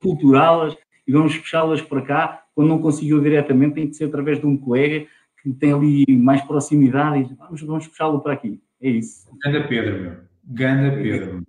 culturá-las 0.00 0.76
e 1.06 1.12
vamos 1.12 1.37
puxá-las 1.37 1.83
para 1.83 2.02
cá 2.02 2.47
quando 2.54 2.68
não 2.68 2.80
conseguiu 2.80 3.21
diretamente, 3.21 3.75
tem 3.75 3.88
que 3.88 3.95
ser 3.95 4.04
através 4.06 4.40
de 4.40 4.47
um 4.47 4.56
colega 4.56 5.06
que 5.42 5.52
tem 5.52 5.73
ali 5.73 6.04
mais 6.09 6.40
proximidade 6.42 7.21
e 7.21 7.35
vamos, 7.35 7.62
vamos 7.62 7.87
puxá-lo 7.87 8.21
para 8.21 8.33
aqui. 8.33 8.61
É 8.80 8.88
isso. 8.88 9.28
Ganda 9.45 9.68
Pedro, 9.68 10.00
meu. 10.00 10.16
Ganda 10.45 10.97
Pedro. 10.97 11.45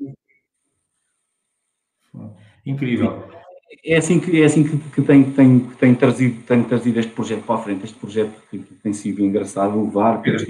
Incrível. 2.65 3.23
É 3.83 3.97
assim 3.97 4.19
que, 4.19 4.41
é 4.41 4.45
assim 4.45 4.63
que, 4.63 4.77
que 4.77 5.01
tem, 5.01 5.23
tem, 5.31 5.59
tem, 5.59 5.95
trazido, 5.95 6.41
tem 6.43 6.63
trazido 6.63 6.99
este 6.99 7.11
projeto 7.11 7.43
para 7.43 7.55
a 7.55 7.57
frente, 7.59 7.85
este 7.85 7.97
projeto 7.97 8.31
que, 8.49 8.59
que 8.59 8.73
tem 8.75 8.93
sido 8.93 9.21
engraçado 9.21 9.83
levar. 9.83 10.21
Pedro, 10.21 10.45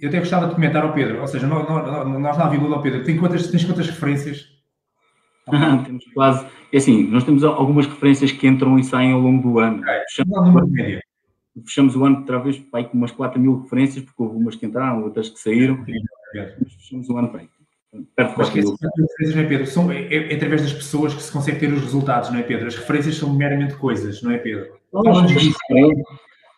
eu 0.00 0.08
até 0.08 0.18
gostava 0.18 0.48
de 0.48 0.54
comentar 0.54 0.82
ao 0.82 0.94
Pedro, 0.94 1.20
ou 1.20 1.26
seja, 1.26 1.46
nós, 1.46 1.68
nós, 1.68 2.38
na 2.38 2.48
Vila 2.48 2.80
Pedro, 2.80 3.04
tem 3.04 3.18
quantas, 3.18 3.48
tens 3.48 3.64
quantas 3.64 3.86
referências? 3.86 4.48
temos 5.84 6.04
quase. 6.14 6.46
É 6.72 6.78
assim, 6.78 7.06
nós 7.08 7.24
temos 7.24 7.44
algumas 7.44 7.86
referências 7.86 8.32
que 8.32 8.46
entram 8.46 8.78
e 8.78 8.84
saem 8.84 9.12
ao 9.12 9.20
longo 9.20 9.50
do 9.50 9.58
ano. 9.58 9.82
Fechamos, 10.08 10.70
fechamos 11.66 11.96
o 11.96 12.04
ano 12.04 12.18
outra 12.18 12.38
vez 12.38 12.58
pai, 12.58 12.88
com 12.88 12.96
umas 12.96 13.12
4 13.12 13.38
mil 13.38 13.60
referências, 13.60 14.04
porque 14.04 14.22
houve 14.22 14.36
umas 14.36 14.56
que 14.56 14.64
entraram, 14.64 15.02
outras 15.02 15.28
que 15.28 15.38
saíram. 15.38 15.84
Fechamos 16.78 17.08
o 17.10 17.16
ano 17.18 17.28
pai, 17.28 17.46
perto 18.16 18.30
de 18.30 18.34
4 18.34 18.54
mil. 18.54 18.76
referências, 18.80 19.34
não 19.34 19.42
é, 19.42 19.46
Pedro? 19.46 19.66
São, 19.66 19.92
é, 19.92 20.14
é, 20.14 20.34
através 20.34 20.62
das 20.62 20.72
pessoas 20.72 21.14
que 21.14 21.22
se 21.22 21.32
consegue 21.32 21.60
ter 21.60 21.72
os 21.72 21.82
resultados, 21.82 22.30
não 22.30 22.38
é, 22.38 22.42
Pedro? 22.42 22.66
As 22.66 22.76
referências 22.76 23.16
são 23.16 23.32
meramente 23.32 23.74
coisas, 23.74 24.22
não 24.22 24.30
é, 24.30 24.38
Pedro? 24.38 24.74
Disso. 25.26 25.58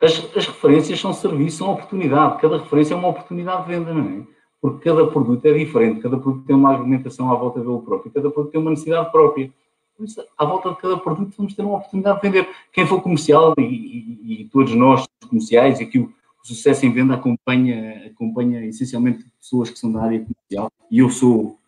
as, 0.01 0.37
as, 0.37 0.47
referências 0.47 1.01
são 1.01 1.13
serviço, 1.13 1.59
são 1.59 1.73
oportunidade. 1.73 2.41
Cada 2.41 2.59
referência 2.59 2.95
é 2.95 2.97
uma 2.97 3.09
oportunidade 3.09 3.63
de 3.67 3.69
venda, 3.69 3.93
não 3.93 4.21
é? 4.21 4.35
Porque 4.61 4.89
cada 4.89 5.07
produto 5.07 5.45
é 5.45 5.53
diferente, 5.53 6.01
cada 6.01 6.17
produto 6.17 6.47
tem 6.47 6.57
uma 6.57 6.73
argumentação 6.73 7.31
à 7.31 7.35
volta 7.35 7.61
dele 7.61 7.81
próprio, 7.85 8.13
cada 8.13 8.31
produto 8.31 8.53
tem 8.53 8.61
uma 8.61 8.71
necessidade 8.71 9.11
própria. 9.11 9.53
Por 9.97 10.05
isso, 10.05 10.25
à 10.37 10.45
volta 10.45 10.71
de 10.71 10.77
cada 10.77 10.97
produto, 10.97 11.35
vamos 11.37 11.55
ter 11.55 11.63
uma 11.63 11.77
oportunidade 11.77 12.21
de 12.21 12.29
vender. 12.29 12.49
Quem 12.73 12.87
for 12.87 13.01
comercial, 13.01 13.55
e, 13.59 13.63
e, 13.63 14.43
e 14.43 14.49
todos 14.49 14.75
nós 14.75 15.07
comerciais, 15.29 15.81
e 15.81 15.85
aqui 15.85 15.99
o, 15.99 16.13
o, 16.45 16.49
sucesso 16.49 16.85
em 16.85 16.93
venda 16.93 17.15
acompanha, 17.15 18.07
acompanha 18.07 18.65
essencialmente 18.67 19.25
pessoas 19.41 19.71
que 19.71 19.79
são 19.79 19.91
da 19.91 20.03
área 20.03 20.21
comercial, 20.21 20.71
e 20.91 20.99
eu 20.99 21.11
sou, 21.11 21.59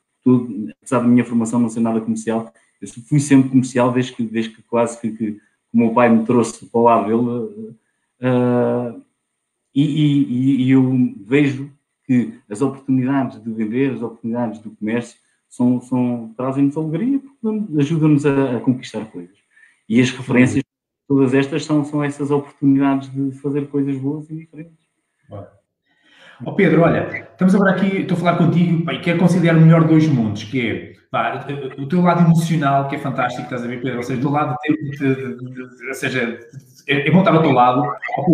apesar 0.81 1.01
da 1.01 1.09
minha 1.09 1.25
formação 1.25 1.61
não 1.61 1.69
ser 1.69 1.81
nada 1.81 2.01
comercial, 2.01 2.53
eu 2.81 2.89
fui 3.09 3.19
sempre 3.21 3.49
comercial 3.49 3.93
desde 3.93 4.13
que, 4.13 4.23
desde 4.23 4.51
que 4.51 4.63
quase 4.63 5.01
que, 5.01 5.11
que 5.11 5.41
o 5.73 5.79
meu 5.79 5.91
pai 5.93 6.09
me 6.09 6.25
trouxe 6.25 6.67
para 6.67 6.81
lado 6.81 7.07
dele. 7.07 7.77
Uh, 8.21 9.03
e, 9.75 9.83
e, 9.83 10.63
e, 10.65 10.71
eu 10.71 11.15
vejo 11.21 11.71
que 12.07 12.35
as 12.49 12.63
oportunidades 12.63 13.43
de 13.43 13.53
vender, 13.53 13.93
as 13.93 14.03
oportunidades 14.03 14.59
do 14.61 14.71
comércio, 14.71 15.19
são, 15.49 15.81
são, 15.81 16.33
trazem-nos 16.37 16.77
alegria 16.77 17.19
porque 17.19 17.81
ajudam-nos 17.81 18.25
a, 18.27 18.57
a, 18.57 18.61
conquistar 18.61 19.05
coisas. 19.07 19.37
E 19.89 20.01
as 20.01 20.11
referências, 20.11 20.63
todas 21.09 21.35
estas, 21.35 21.65
são, 21.65 21.85
são 21.85 22.03
essas 22.03 22.31
oportunidades 22.31 23.11
de 23.13 23.33
fazer 23.39 23.69
coisas 23.69 23.97
boas 23.99 24.29
e 24.31 24.37
diferentes. 24.37 24.75
Ó 25.31 26.51
oh 26.51 26.53
Pedro, 26.53 26.83
olha, 26.83 27.29
estamos 27.31 27.55
agora 27.55 27.73
aqui, 27.73 27.99
estou 27.99 28.17
a 28.17 28.21
falar 28.21 28.37
contigo 28.37 28.91
e 28.91 28.99
quero 29.01 29.19
conciliar 29.19 29.57
o 29.57 29.61
melhor 29.61 29.85
dois 29.85 30.07
mundos, 30.07 30.45
que 30.45 30.69
é 30.69 30.93
pá, 31.11 31.47
o 31.79 31.87
teu 31.87 32.03
lado 32.03 32.25
emocional, 32.25 32.89
que 32.89 32.97
é 32.97 32.99
fantástico, 32.99 33.45
estás 33.45 33.65
a 33.65 33.67
ver, 33.67 33.81
Pedro? 33.81 33.99
Ou 33.99 34.03
seja, 34.03 34.21
do 34.21 34.31
lado 34.31 34.55
de, 34.63 34.91
de, 34.99 35.37
de, 35.37 35.89
ou 35.89 35.95
seja, 35.95 36.39
é, 36.87 37.09
é 37.09 37.11
bom 37.11 37.21
estar 37.21 37.35
ao 37.35 37.43
teu 37.43 37.53
lado, 37.53 37.83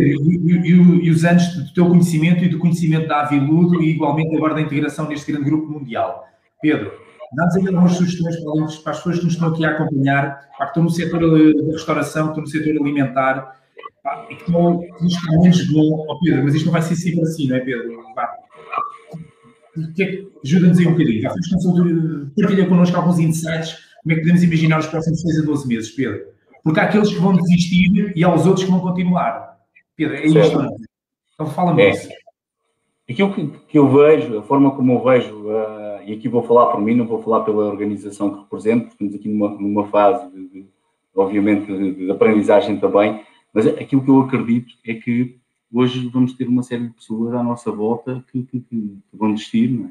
e, 0.01 1.07
e, 1.07 1.11
os 1.11 1.25
anos 1.25 1.47
do 1.55 1.75
teu 1.75 1.87
conhecimento 1.89 2.45
e 2.45 2.49
do 2.49 2.59
conhecimento 2.59 3.07
da 3.07 3.21
Aviludo 3.21 3.81
e 3.81 3.91
igualmente 3.91 4.35
agora 4.35 4.55
da 4.55 4.61
integração 4.61 5.09
neste 5.09 5.31
grande 5.31 5.49
grupo 5.49 5.71
mundial. 5.71 6.25
Pedro, 6.61 6.93
dá-nos 7.35 7.57
aí 7.57 7.67
algumas 7.67 7.93
sugestões 7.93 8.37
para, 8.83 8.93
as 8.93 8.99
pessoas 8.99 9.19
que 9.19 9.25
nos 9.25 9.35
estão 9.35 9.49
aqui 9.49 9.65
a 9.65 9.71
acompanhar, 9.71 10.49
que 10.57 10.65
estão 10.65 10.83
no 10.83 10.91
setor 10.91 11.21
da 11.21 11.73
restauração, 11.73 12.33
que 12.33 12.41
estão 12.41 12.43
no 12.43 12.49
setor 12.49 12.81
alimentar, 12.81 13.57
e 14.31 14.37
que 14.37 14.43
estão, 14.43 14.81
que 14.81 15.39
menos 15.39 15.71
bom, 15.71 16.07
oh, 16.09 16.19
Pedro, 16.21 16.45
mas 16.45 16.55
isto 16.55 16.67
não 16.67 16.73
vai 16.73 16.83
ser 16.83 16.97
sempre 16.97 17.23
assim, 17.23 17.49
não 17.49 17.57
é, 17.57 17.61
Pedro? 17.61 18.03
É 19.99 20.23
ajuda-nos 20.45 20.79
aí 20.79 20.87
um 20.87 20.93
bocadinho. 20.93 21.31
Partilha 22.37 22.67
connosco 22.67 22.97
alguns 22.97 23.19
insights, 23.19 23.77
como 24.03 24.13
é 24.13 24.15
que 24.17 24.21
podemos 24.21 24.43
imaginar 24.43 24.81
os 24.81 24.87
próximos 24.87 25.21
6 25.21 25.39
a 25.39 25.43
12 25.47 25.69
meses, 25.69 25.91
Pedro? 25.93 26.27
Porque 26.63 26.81
há 26.81 26.85
aqueles 26.85 27.09
que 27.09 27.19
vão 27.19 27.35
desistir 27.35 28.13
e 28.15 28.25
há 28.25 28.35
os 28.35 28.47
outros 28.47 28.65
que 28.65 28.71
vão 28.71 28.81
continuar. 28.81 29.57
Pedro, 29.97 30.17
é 30.17 30.27
isto. 30.27 30.67
Então 31.35 31.47
fala-me 31.47 31.83
é. 31.83 32.22
Aquilo 33.13 33.35
que, 33.35 33.47
que, 33.69 33.79
eu 33.79 33.91
vejo, 33.91 34.39
a 34.39 34.43
forma 34.43 34.71
como 34.71 34.95
eu 34.95 35.05
vejo, 35.05 35.35
uh, 35.43 36.03
e 36.07 36.15
aqui 36.15 36.29
vou 36.29 36.43
falar 36.43 36.73
por 36.73 36.81
mim, 36.81 36.95
não 36.95 37.07
vou 37.07 37.23
falar 37.23 37.41
pela 37.41 37.67
organização 37.67 38.33
que 38.33 38.41
represento, 38.41 38.89
estamos 38.89 39.15
aqui 39.15 39.29
numa, 39.29 39.51
numa 39.51 39.87
fase, 39.89 40.31
de, 40.31 40.49
de, 40.49 40.67
obviamente, 41.15 41.67
de, 41.67 41.93
de, 41.93 42.11
aprendizagem 42.11 42.81
também, 42.81 43.23
mas 43.53 43.67
aquilo 43.67 44.03
que 44.03 44.09
eu 44.09 44.23
acredito 44.23 44.75
é 44.87 44.95
que 44.95 45.37
hoje 45.71 46.09
vamos 46.09 46.33
ter 46.33 46.49
uma 46.49 46.63
série 46.63 46.89
de 46.89 46.95
pessoas 46.95 47.35
à 47.35 47.43
nossa 47.43 47.71
volta 47.71 48.25
que, 48.33 48.45
que, 48.45 48.61
que 48.61 48.99
vão 49.13 49.35
desistir, 49.35 49.69
não 49.69 49.89
é? 49.89 49.91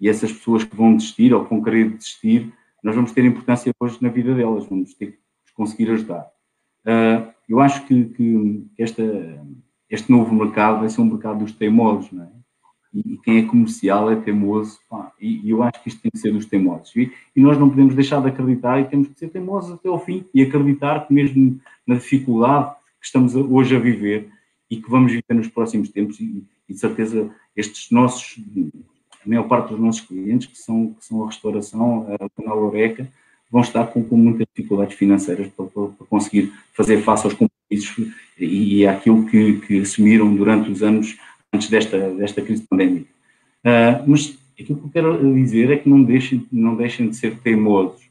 E 0.00 0.08
essas 0.08 0.32
pessoas 0.32 0.64
que 0.64 0.74
vão 0.74 0.96
desistir 0.96 1.34
ou 1.34 1.44
que 1.44 1.50
vão 1.50 1.62
querer 1.62 1.90
desistir, 1.90 2.50
nós 2.82 2.94
vamos 2.94 3.12
ter 3.12 3.26
importância 3.26 3.72
hoje 3.78 3.98
na 4.00 4.08
vida 4.08 4.34
delas, 4.34 4.64
vamos 4.64 4.94
ter 4.94 5.12
que 5.12 5.52
conseguir 5.54 5.90
ajudar. 5.90 6.30
Uh, 6.86 7.30
eu 7.46 7.60
acho 7.60 7.86
que, 7.86 8.06
que 8.06 8.66
esta, 8.78 9.02
este 9.90 10.10
novo 10.10 10.34
mercado 10.34 10.80
vai 10.80 10.88
ser 10.88 11.02
um 11.02 11.06
mercado 11.06 11.40
dos 11.40 11.52
teimosos, 11.52 12.10
não 12.10 12.24
é? 12.24 12.43
E, 12.94 13.18
quem 13.18 13.38
é 13.38 13.42
comercial 13.42 14.10
é 14.10 14.16
teimoso, 14.16 14.78
pá, 14.88 15.12
e, 15.20 15.46
e, 15.46 15.50
eu 15.50 15.62
acho 15.62 15.82
que 15.82 15.88
isto 15.88 16.00
tem 16.00 16.10
que 16.10 16.18
ser 16.18 16.32
dos 16.32 16.46
teimosos. 16.46 16.94
E, 16.94 17.12
e, 17.34 17.40
nós 17.40 17.58
não 17.58 17.68
podemos 17.68 17.94
deixar 17.94 18.20
de 18.20 18.28
acreditar 18.28 18.80
e 18.80 18.84
temos 18.84 19.08
que 19.08 19.18
ser 19.18 19.28
teimosos 19.28 19.72
até 19.72 19.88
ao 19.88 19.98
fim 19.98 20.24
e 20.32 20.42
acreditar 20.42 21.06
que 21.06 21.12
mesmo 21.12 21.60
na 21.86 21.96
dificuldade 21.96 22.74
que 23.00 23.06
estamos 23.06 23.34
hoje 23.34 23.76
a 23.76 23.78
viver, 23.78 24.30
e 24.70 24.76
que 24.76 24.90
vamos 24.90 25.12
viver 25.12 25.34
nos 25.34 25.48
próximos 25.48 25.88
tempos 25.88 26.18
e, 26.20 26.42
e 26.68 26.72
de 26.72 26.78
certeza 26.78 27.30
estes 27.56 27.90
nossos, 27.90 28.38
a 29.24 29.28
maior 29.28 29.44
parte 29.44 29.70
dos 29.70 29.80
nossos 29.80 30.00
clientes 30.02 30.48
que 30.48 30.58
são, 30.58 30.94
que 30.98 31.04
são 31.04 31.22
a 31.22 31.26
restauração, 31.26 32.06
a 32.20 32.28
canal 32.30 32.64
Oreca, 32.64 33.08
vão 33.50 33.60
estar 33.60 33.86
com, 33.86 34.02
com 34.02 34.16
muitas 34.16 34.46
dificuldades 34.54 34.96
financeiras 34.96 35.48
para, 35.48 35.66
para, 35.66 35.88
para, 35.88 36.06
conseguir 36.06 36.52
fazer 36.72 37.02
face 37.02 37.26
aos 37.26 37.34
compromissos 37.34 38.12
e, 38.38 38.80
e 38.80 38.86
àquilo 38.86 39.26
que, 39.26 39.60
que 39.60 39.80
assumiram 39.80 40.34
durante 40.34 40.70
os 40.70 40.82
anos 40.82 41.16
antes 41.54 41.68
desta, 41.68 42.10
desta 42.14 42.42
crise 42.42 42.66
pandémica. 42.68 43.08
Uh, 43.64 44.04
mas 44.06 44.38
aquilo 44.58 44.78
que 44.78 44.86
eu 44.86 44.90
quero 44.90 45.34
dizer 45.34 45.70
é 45.70 45.76
que 45.76 45.88
não 45.88 46.02
deixem, 46.02 46.46
não 46.52 46.76
deixem 46.76 47.08
de 47.08 47.16
ser 47.16 47.38
teimosos, 47.38 48.02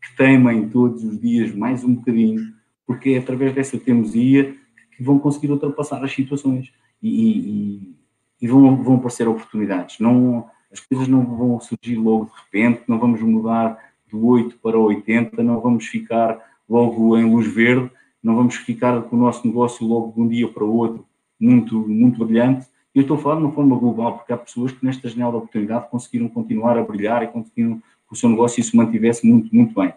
que 0.00 0.16
teimem 0.16 0.68
todos 0.68 1.04
os 1.04 1.20
dias 1.20 1.54
mais 1.54 1.84
um 1.84 1.94
bocadinho, 1.94 2.52
porque 2.86 3.10
é 3.10 3.18
através 3.18 3.54
dessa 3.54 3.78
teimosia 3.78 4.54
que 4.96 5.02
vão 5.02 5.18
conseguir 5.18 5.50
ultrapassar 5.50 6.02
as 6.04 6.12
situações 6.12 6.72
e, 7.02 7.08
e, 7.10 7.94
e 8.40 8.48
vão, 8.48 8.82
vão 8.82 8.96
aparecer 8.96 9.28
oportunidades. 9.28 9.98
Não, 9.98 10.46
as 10.72 10.80
coisas 10.80 11.08
não 11.08 11.24
vão 11.24 11.60
surgir 11.60 11.96
logo 11.96 12.26
de 12.26 12.32
repente, 12.44 12.82
não 12.88 12.98
vamos 12.98 13.20
mudar 13.20 13.78
do 14.10 14.26
8 14.26 14.58
para 14.62 14.78
80, 14.78 15.42
não 15.42 15.60
vamos 15.60 15.86
ficar 15.86 16.38
logo 16.68 17.16
em 17.16 17.24
luz 17.24 17.46
verde, 17.46 17.90
não 18.22 18.36
vamos 18.36 18.56
ficar 18.56 19.02
com 19.02 19.16
o 19.16 19.18
nosso 19.18 19.46
negócio 19.46 19.86
logo 19.86 20.12
de 20.12 20.20
um 20.20 20.28
dia 20.28 20.48
para 20.48 20.64
o 20.64 20.74
outro 20.74 21.06
muito, 21.42 21.76
muito 21.88 22.24
brilhante. 22.24 22.66
Eu 22.94 23.02
estou 23.02 23.16
a 23.16 23.20
falar 23.20 23.36
de 23.36 23.42
uma 23.42 23.52
forma 23.52 23.76
global, 23.76 24.18
porque 24.18 24.32
há 24.32 24.36
pessoas 24.36 24.72
que 24.72 24.84
nesta 24.84 25.08
janela 25.08 25.32
de 25.32 25.36
oportunidade 25.38 25.88
conseguiram 25.88 26.28
continuar 26.28 26.76
a 26.76 26.82
brilhar 26.82 27.22
e 27.22 27.28
conseguiram 27.28 27.78
que 27.78 28.12
o 28.12 28.16
seu 28.16 28.28
negócio 28.28 28.62
se 28.62 28.76
mantivesse 28.76 29.26
muito, 29.26 29.54
muito 29.54 29.74
bem. 29.74 29.92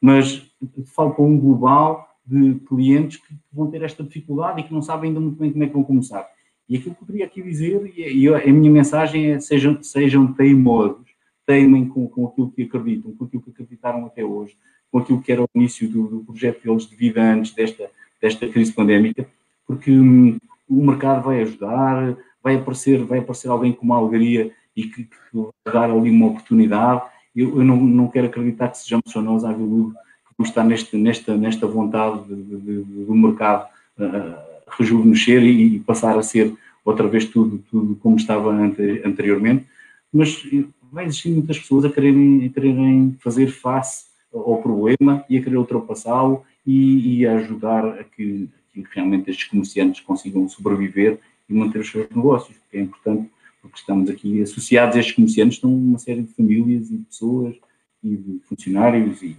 Mas 0.00 0.50
falo 0.86 1.12
para 1.12 1.24
um 1.24 1.38
global 1.38 2.08
de 2.24 2.54
clientes 2.66 3.18
que 3.18 3.34
vão 3.52 3.70
ter 3.70 3.82
esta 3.82 4.02
dificuldade 4.02 4.60
e 4.60 4.64
que 4.64 4.72
não 4.72 4.82
sabem 4.82 5.08
ainda 5.08 5.20
muito 5.20 5.38
bem 5.38 5.50
como 5.50 5.64
é 5.64 5.66
que 5.66 5.72
vão 5.72 5.82
começar. 5.82 6.26
E 6.68 6.76
aquilo 6.76 6.94
que 6.94 7.02
eu 7.02 7.06
queria 7.06 7.24
aqui 7.24 7.42
dizer, 7.42 7.92
e 7.96 8.28
a 8.28 8.52
minha 8.52 8.70
mensagem 8.70 9.32
é 9.32 9.40
sejam, 9.40 9.82
sejam 9.82 10.32
teimosos, 10.32 11.08
teimem 11.46 11.88
com, 11.88 12.06
com 12.08 12.26
aquilo 12.26 12.50
que 12.50 12.62
acreditam, 12.62 13.12
com 13.12 13.24
aquilo 13.24 13.42
que 13.42 13.50
acreditaram 13.50 14.04
até 14.04 14.22
hoje, 14.22 14.54
com 14.92 14.98
aquilo 14.98 15.22
que 15.22 15.32
era 15.32 15.42
o 15.42 15.48
início 15.54 15.88
do, 15.88 16.08
do 16.08 16.24
projeto 16.24 16.62
deles 16.62 16.86
de 16.86 16.94
vida 16.94 17.22
antes 17.22 17.54
desta, 17.54 17.90
desta 18.20 18.46
crise 18.48 18.72
pandémica, 18.72 19.26
porque 19.66 19.90
hum, 19.90 20.38
o 20.68 20.84
mercado 20.84 21.24
vai 21.24 21.40
ajudar, 21.40 22.16
vai 22.42 22.56
aparecer, 22.56 23.02
vai 23.04 23.18
aparecer 23.18 23.48
alguém 23.48 23.72
com 23.72 23.84
uma 23.84 23.96
alegria 23.96 24.52
e 24.76 24.84
que, 24.84 25.04
que 25.04 25.12
vai 25.34 25.72
dar 25.72 25.90
ali 25.90 26.10
uma 26.10 26.26
oportunidade. 26.26 27.02
Eu, 27.34 27.58
eu 27.58 27.64
não, 27.64 27.76
não 27.76 28.08
quero 28.08 28.26
acreditar 28.26 28.68
que 28.68 28.78
sejamos 28.78 29.04
só 29.08 29.20
nós, 29.20 29.44
a 29.44 29.50
Aviludo, 29.50 29.94
está 30.40 30.62
neste, 30.62 30.96
nesta, 30.96 31.36
nesta 31.36 31.66
vontade 31.66 32.22
de, 32.28 32.42
de, 32.42 32.82
de, 32.84 33.04
do 33.04 33.14
mercado 33.14 33.68
uh, 33.98 34.48
rejuvenescer 34.78 35.42
e, 35.42 35.76
e, 35.76 35.80
passar 35.80 36.16
a 36.16 36.22
ser 36.22 36.54
outra 36.84 37.08
vez 37.08 37.24
tudo, 37.24 37.58
tudo 37.70 37.96
como 37.96 38.16
estava 38.16 38.50
ante, 38.50 39.02
anteriormente, 39.04 39.66
mas 40.12 40.42
vai 40.90 41.06
existir 41.06 41.30
muitas 41.30 41.58
pessoas 41.58 41.84
a 41.84 41.90
quererem, 41.90 42.46
a 42.46 42.48
quererem 42.48 43.16
fazer 43.20 43.48
face 43.48 44.06
ao 44.32 44.62
problema 44.62 45.24
e 45.28 45.36
a 45.36 45.42
querer 45.42 45.56
ultrapassá-lo 45.56 46.44
e, 46.66 47.20
e, 47.20 47.26
a 47.26 47.36
ajudar 47.36 47.84
a 47.86 48.04
que, 48.04 48.48
que 48.72 48.84
realmente 48.92 49.30
estes 49.30 49.48
comerciantes 49.48 50.00
consigam 50.00 50.48
sobreviver 50.48 51.18
e 51.48 51.54
manter 51.54 51.80
os 51.80 51.90
seus 51.90 52.08
negócios, 52.10 52.56
porque 52.58 52.76
é 52.76 52.80
importante, 52.80 53.30
porque 53.62 53.78
estamos 53.78 54.10
aqui 54.10 54.42
associados 54.42 54.96
a 54.96 55.00
estes 55.00 55.14
comerciantes, 55.14 55.56
estão 55.56 55.74
uma 55.74 55.98
série 55.98 56.22
de 56.22 56.32
famílias 56.34 56.90
e 56.90 56.98
de 56.98 57.04
pessoas 57.04 57.56
e 58.02 58.16
de 58.16 58.40
funcionários 58.48 59.22
e 59.22 59.36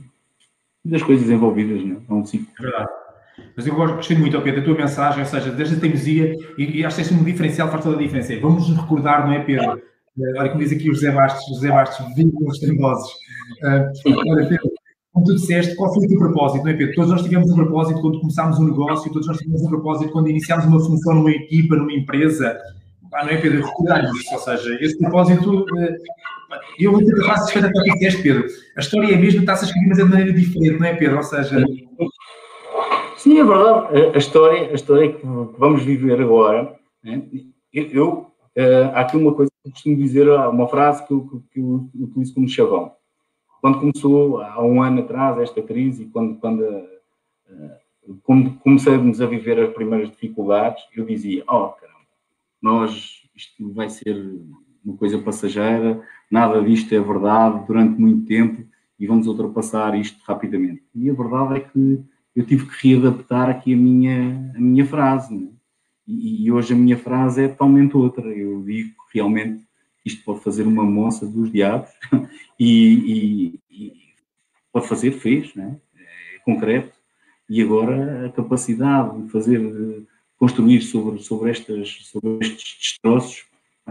das 0.84 1.04
coisas 1.04 1.30
envolvidas, 1.30 1.84
não 1.84 1.96
é? 1.96 2.00
É. 2.00 2.38
É 2.38 2.62
verdade. 2.62 2.90
Mas 3.56 3.68
eu 3.68 3.76
gostei 3.76 4.18
muito, 4.18 4.42
Pedro, 4.42 4.62
da 4.62 4.66
tua 4.66 4.76
mensagem, 4.76 5.20
ou 5.20 5.26
seja, 5.26 5.52
desde 5.52 5.76
a 5.76 5.80
teimosia, 5.80 6.36
e, 6.58 6.80
e 6.80 6.86
acho 6.86 6.96
que 6.96 7.02
este 7.02 7.14
um 7.14 7.24
diferencial 7.24 7.70
faz 7.70 7.84
toda 7.84 7.96
a 7.96 8.00
diferença. 8.00 8.38
Vamos 8.40 8.68
nos 8.68 8.78
recordar, 8.78 9.26
não 9.26 9.34
é, 9.34 9.44
Pedro? 9.44 9.82
Eh, 10.20 10.40
olha 10.40 10.50
como 10.50 10.64
diz 10.64 10.72
aqui 10.72 10.90
o 10.90 10.94
José 10.94 11.12
Bastos, 11.12 11.56
José 11.56 11.70
Bastos, 11.70 12.16
vindo 12.16 12.32
com 12.34 12.50
os. 12.50 12.60
Uh, 12.60 12.72
olha, 14.28 14.48
Pedro, 14.48 14.69
como 15.20 15.26
tu 15.26 15.36
disseste, 15.36 15.76
qual 15.76 15.94
foi 15.94 16.06
o 16.06 16.08
teu 16.08 16.18
propósito, 16.18 16.64
não 16.64 16.72
é, 16.72 16.74
Pedro? 16.74 16.96
Todos 16.96 17.12
nós 17.12 17.22
tivemos 17.22 17.52
um 17.52 17.56
propósito 17.56 18.02
quando 18.02 18.20
começámos 18.20 18.60
um 18.60 18.66
negócio, 18.66 19.12
todos 19.12 19.28
nós 19.28 19.38
tivemos 19.38 19.62
um 19.62 19.70
propósito 19.70 20.12
quando 20.12 20.30
iniciámos 20.30 20.66
uma 20.66 20.80
função 20.80 21.16
numa 21.16 21.32
equipa, 21.32 21.76
numa 21.76 21.94
empresa. 21.94 22.58
Ah, 23.14 23.26
não 23.26 23.32
é, 23.32 23.38
Pedro? 23.38 23.66
Recordar 23.66 24.04
isso, 24.06 24.34
ou 24.34 24.40
seja, 24.40 24.78
esse 24.82 24.98
propósito 24.98 25.62
uh, 25.62 26.56
eu 26.80 26.92
vou 26.92 27.04
ter 27.04 27.14
a 27.20 27.24
frase 27.26 27.44
suspeita 27.44 27.72
que 27.72 27.94
disseste, 27.94 28.22
Pedro. 28.22 28.48
A 28.78 28.80
história 28.80 29.12
é 29.12 29.16
a 29.16 29.20
mesma, 29.20 29.42
está-se 29.42 29.66
a 29.66 29.68
escrever, 29.68 29.90
mas 29.90 30.00
é 30.00 30.04
de 30.04 30.10
maneira 30.10 30.34
diferente, 30.34 30.80
não 30.80 30.86
é, 30.86 30.94
Pedro? 30.96 31.18
Ou 31.18 31.24
seja. 31.24 31.66
Sim, 33.18 33.40
é 33.40 33.44
verdade. 33.44 34.12
A 34.14 34.18
história, 34.18 34.70
a 34.70 34.74
história 34.74 35.12
que 35.12 35.26
vamos 35.58 35.84
viver 35.84 36.22
agora, 36.22 36.74
né? 37.04 37.22
eu, 37.74 38.28
uh, 38.58 38.86
há 38.94 39.02
aqui 39.02 39.18
uma 39.18 39.34
coisa 39.34 39.52
que 39.64 39.72
costumo 39.72 39.98
dizer, 39.98 40.30
uma 40.30 40.68
frase 40.68 41.06
que 41.06 41.14
eu, 41.14 41.44
que 41.52 41.60
eu 41.60 41.90
utilizo 41.96 42.34
como 42.34 42.48
chavão. 42.48 42.99
Quando 43.62 43.80
começou, 43.80 44.42
há 44.42 44.64
um 44.64 44.82
ano 44.82 45.02
atrás, 45.02 45.38
esta 45.40 45.62
crise, 45.62 46.06
quando, 46.06 46.36
quando 46.38 46.62
uh, 46.62 47.80
quando 48.24 48.52
começamos 48.60 49.22
a 49.22 49.26
viver 49.26 49.60
as 49.60 49.74
primeiras 49.74 50.10
dificuldades, 50.10 50.84
eu 50.96 51.06
dizia, 51.06 51.44
oh 51.48 51.70
caramba, 51.70 52.00
nós, 52.62 53.24
isto 53.36 53.72
vai 53.74 53.90
ser 53.90 54.16
uma 54.84 54.98
coisa 54.98 55.20
passageira, 55.20 56.02
nada 56.32 56.62
disto 56.62 56.94
é 56.94 57.00
verdade 57.00 57.66
durante 57.68 58.00
muito 58.00 58.26
tempo 58.26 58.64
e 59.00 59.06
vamos 59.06 59.28
ultrapassar 59.28 59.98
isto 59.98 60.20
rapidamente. 60.26 60.84
E 60.96 61.10
a 61.10 61.14
verdade 61.14 61.58
é 61.58 61.60
que 61.60 62.04
eu 62.36 62.46
tive 62.46 62.66
que 62.66 62.88
readaptar 62.88 63.50
aqui 63.50 63.74
a 63.74 63.78
minha, 63.78 64.54
a 64.56 64.60
minha 64.60 64.86
frase, 64.86 65.34
né? 65.34 65.50
e, 66.08 66.46
e, 66.46 66.52
hoje 66.52 66.74
a 66.74 66.78
minha 66.78 66.98
frase 66.98 67.44
é 67.44 67.48
totalmente 67.48 67.96
outra. 67.96 68.26
Eu 68.28 68.64
digo 68.64 68.90
que 69.12 69.20
realmente 69.20 69.64
isto 70.06 70.24
pode 70.24 70.42
fazer 70.42 70.64
uma 70.64 70.84
moça 70.84 71.26
dos 71.26 71.52
diabos 71.52 71.90
e, 72.60 73.60
e, 73.70 73.88
e 73.88 73.94
pode 74.72 74.88
fazer, 74.88 75.12
fez, 75.12 75.54
né? 75.56 75.78
é 75.98 76.40
concreto, 76.40 76.94
e 77.50 77.62
agora 77.62 78.28
a 78.28 78.32
capacidade 78.32 79.24
de 79.24 79.30
fazer, 79.30 79.60
de 79.60 80.06
construir 80.38 80.82
sobre, 80.82 81.20
sobre, 81.20 81.52
estas, 81.52 81.90
sobre 82.04 82.46
estes 82.46 82.78
destroços 82.80 83.50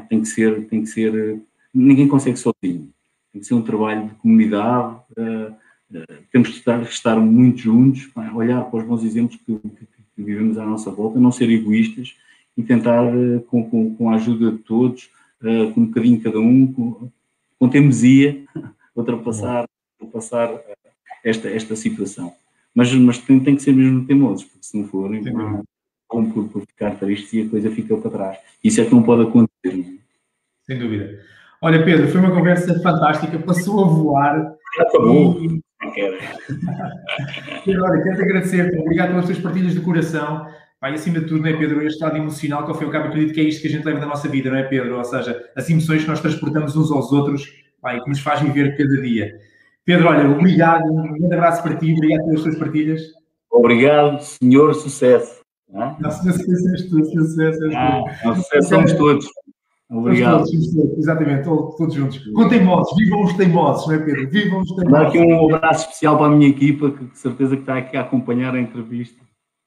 tem 0.08 0.20
que 0.20 0.28
ser, 0.28 0.66
tem 0.66 0.82
que 0.82 0.88
ser, 0.88 1.40
ninguém 1.72 2.06
consegue 2.06 2.36
sozinho. 2.36 2.90
Tem 3.32 3.40
que 3.40 3.44
ser 3.46 3.54
um 3.54 3.62
trabalho 3.62 4.08
de 4.08 4.14
comunidade, 4.16 4.96
uh, 5.16 5.52
uh, 5.96 6.22
temos 6.30 6.48
de 6.48 6.56
estar, 6.56 6.82
estar 6.82 7.16
muito 7.16 7.58
juntos, 7.58 8.08
olhar 8.34 8.62
para 8.64 8.80
os 8.80 8.86
bons 8.86 9.04
exemplos 9.04 9.36
que, 9.36 9.58
que, 9.58 9.86
que, 10.16 10.22
vivemos 10.22 10.58
à 10.58 10.64
nossa 10.64 10.90
volta, 10.90 11.20
não 11.20 11.30
ser 11.30 11.50
egoístas 11.50 12.16
e 12.56 12.62
tentar, 12.62 13.04
uh, 13.04 13.40
com, 13.42 13.68
com, 13.68 13.94
com, 13.94 14.10
a 14.10 14.14
ajuda 14.14 14.52
de 14.52 14.58
todos, 14.58 15.10
com 15.40 15.80
um 15.80 15.86
bocadinho 15.86 16.20
cada 16.20 16.38
um, 16.38 16.72
com, 16.72 17.10
com 17.58 17.68
teimosia, 17.68 18.44
ultrapassar, 18.94 19.66
ultrapassar 20.00 20.50
esta, 21.24 21.48
esta 21.48 21.76
situação. 21.76 22.32
Mas, 22.74 22.92
mas 22.94 23.18
tem, 23.18 23.40
tem 23.40 23.56
que 23.56 23.62
ser 23.62 23.72
mesmo 23.72 24.06
teimosos, 24.06 24.44
porque 24.44 24.64
se 24.64 24.78
não 24.78 24.86
forem, 24.86 25.22
vão 25.22 26.30
por, 26.30 26.48
por 26.48 26.62
ficar 26.62 26.92
tristes 26.96 27.32
e 27.32 27.42
a 27.42 27.48
coisa 27.48 27.70
fica 27.70 27.96
para 27.96 28.10
trás. 28.10 28.38
Isso 28.62 28.80
é 28.80 28.84
que 28.84 28.94
não 28.94 29.02
pode 29.02 29.22
acontecer. 29.22 29.76
Não 29.76 29.94
é? 29.94 29.98
Sem 30.64 30.78
dúvida. 30.78 31.18
Olha, 31.60 31.84
Pedro, 31.84 32.08
foi 32.08 32.20
uma 32.20 32.30
conversa 32.30 32.80
fantástica, 32.80 33.38
passou 33.38 33.84
a 33.84 33.88
voar. 33.88 34.54
Acabou. 34.78 35.42
E... 35.42 35.60
Pedro, 37.64 37.84
olha, 37.84 38.02
quero-te 38.02 38.22
agradecer, 38.22 38.78
obrigado 38.78 39.08
pelas 39.10 39.26
tuas 39.26 39.38
partilhas 39.38 39.74
de 39.74 39.80
coração. 39.80 40.46
Pai, 40.80 40.94
acima 40.94 41.18
de 41.18 41.26
tudo, 41.26 41.42
não 41.42 41.48
é, 41.48 41.56
Pedro, 41.56 41.84
este 41.84 42.00
lado 42.00 42.16
emocional, 42.16 42.64
que 42.64 42.70
ao 42.70 42.76
fim 42.76 42.84
e 42.84 42.86
ao 42.86 42.92
cabo 42.92 43.08
acredito 43.08 43.34
que 43.34 43.40
é 43.40 43.44
isto 43.44 43.60
que 43.60 43.66
a 43.66 43.70
gente 43.70 43.84
leva 43.84 43.98
da 43.98 44.06
nossa 44.06 44.28
vida, 44.28 44.48
não 44.48 44.58
é, 44.58 44.62
Pedro? 44.62 44.96
Ou 44.96 45.04
seja, 45.04 45.50
as 45.56 45.68
emoções 45.68 46.02
que 46.02 46.08
nós 46.08 46.20
transportamos 46.20 46.76
uns 46.76 46.92
aos 46.92 47.10
outros, 47.12 47.52
pai, 47.80 48.00
que 48.00 48.08
nos 48.08 48.20
faz 48.20 48.40
viver 48.40 48.76
cada 48.76 49.00
dia. 49.02 49.36
Pedro, 49.84 50.08
olha, 50.08 50.30
obrigado, 50.30 50.84
um 50.84 51.18
grande 51.18 51.34
abraço 51.34 51.62
para 51.64 51.74
ti, 51.74 51.92
obrigado 51.94 52.26
pelas 52.26 52.42
tuas 52.42 52.58
partilhas. 52.58 53.02
Obrigado, 53.50 54.20
senhor, 54.20 54.72
sucesso. 54.74 55.40
Não, 55.68 55.96
sucesso 56.10 56.70
és 56.70 56.88
tu, 56.88 57.04
sucesso 57.04 57.64
és 57.64 57.72
tu. 57.72 57.76
Ah, 57.76 58.34
sucesso 58.36 58.68
somos 58.68 58.92
todos. 58.92 59.26
Obrigado. 59.90 60.44
Todos, 60.44 60.98
exatamente, 60.98 61.44
todos, 61.44 61.76
todos 61.76 61.94
juntos. 61.94 62.18
Com 62.32 62.48
teimosos, 62.48 62.96
vivam 62.96 63.24
os 63.24 63.32
teimosos, 63.32 63.86
não 63.88 63.94
é, 63.94 63.98
Pedro? 63.98 64.30
Vivam 64.30 64.60
os 64.60 64.74
teimosos. 64.76 64.92
Dar 64.92 65.06
aqui 65.08 65.18
um 65.18 65.54
abraço 65.54 65.86
especial 65.86 66.16
para 66.16 66.26
a 66.26 66.30
minha 66.30 66.48
equipa, 66.48 66.90
que 66.90 67.04
de 67.04 67.18
certeza 67.18 67.56
que 67.56 67.62
está 67.62 67.78
aqui 67.78 67.96
a 67.96 68.02
acompanhar 68.02 68.54
a 68.54 68.60
entrevista. 68.60 69.20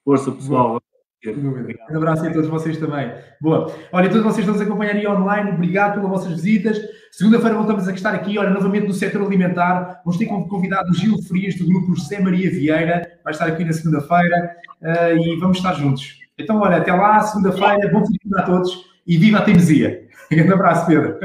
Força, 0.05 0.31
pessoal. 0.31 0.79
Um 1.27 1.97
abraço 1.97 2.25
a 2.25 2.31
todos 2.31 2.49
vocês 2.49 2.77
também. 2.77 3.11
Boa. 3.39 3.71
Olha, 3.91 4.09
todos 4.09 4.23
vocês 4.23 4.39
estão 4.39 4.53
nos 4.53 4.61
acompanhar 4.61 4.95
aí 4.95 5.05
online. 5.05 5.51
Obrigado 5.51 5.95
pelas 5.95 6.09
vossas 6.09 6.31
visitas. 6.33 6.81
Segunda-feira 7.11 7.55
voltamos 7.55 7.87
a 7.87 7.93
estar 7.93 8.13
aqui, 8.15 8.39
olha, 8.39 8.49
novamente 8.49 8.87
no 8.87 8.93
setor 8.93 9.21
alimentar. 9.21 10.01
Vamos 10.03 10.17
ter 10.17 10.25
como 10.25 10.47
convidado 10.47 10.89
o 10.89 10.93
Gil 10.93 11.21
Frias, 11.23 11.55
do 11.55 11.65
grupo 11.67 11.95
José 11.95 12.19
Maria 12.19 12.49
Vieira. 12.49 13.19
Vai 13.23 13.33
estar 13.33 13.45
aqui 13.45 13.63
na 13.63 13.73
segunda-feira 13.73 14.55
uh, 14.81 15.17
e 15.17 15.39
vamos 15.39 15.57
estar 15.57 15.73
juntos. 15.73 16.19
Então, 16.37 16.59
olha, 16.59 16.77
até 16.77 16.91
lá, 16.91 17.19
segunda-feira. 17.21 17.91
Bom 17.91 18.03
fim 18.05 18.13
de 18.13 18.39
a 18.39 18.43
todos 18.43 18.89
e 19.05 19.17
viva 19.17 19.37
a 19.37 19.41
teimosia. 19.41 20.07
Grande 20.31 20.53
abraço, 20.53 20.87
Pedro. 20.87 21.19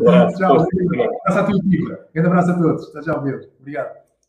Um 0.00 0.08
abraço, 0.08 0.36
tchau. 0.38 0.58
Um 0.58 0.60
abraço 0.60 1.50
tua 1.50 1.58
equipa. 1.66 1.98
Grande 2.12 2.28
abraço 2.28 2.50
a 2.50 2.58
todos. 2.58 2.92
Tchau, 2.92 3.02
tchau, 3.02 3.22
Pedro. 3.22 3.48
Obrigado. 3.58 4.09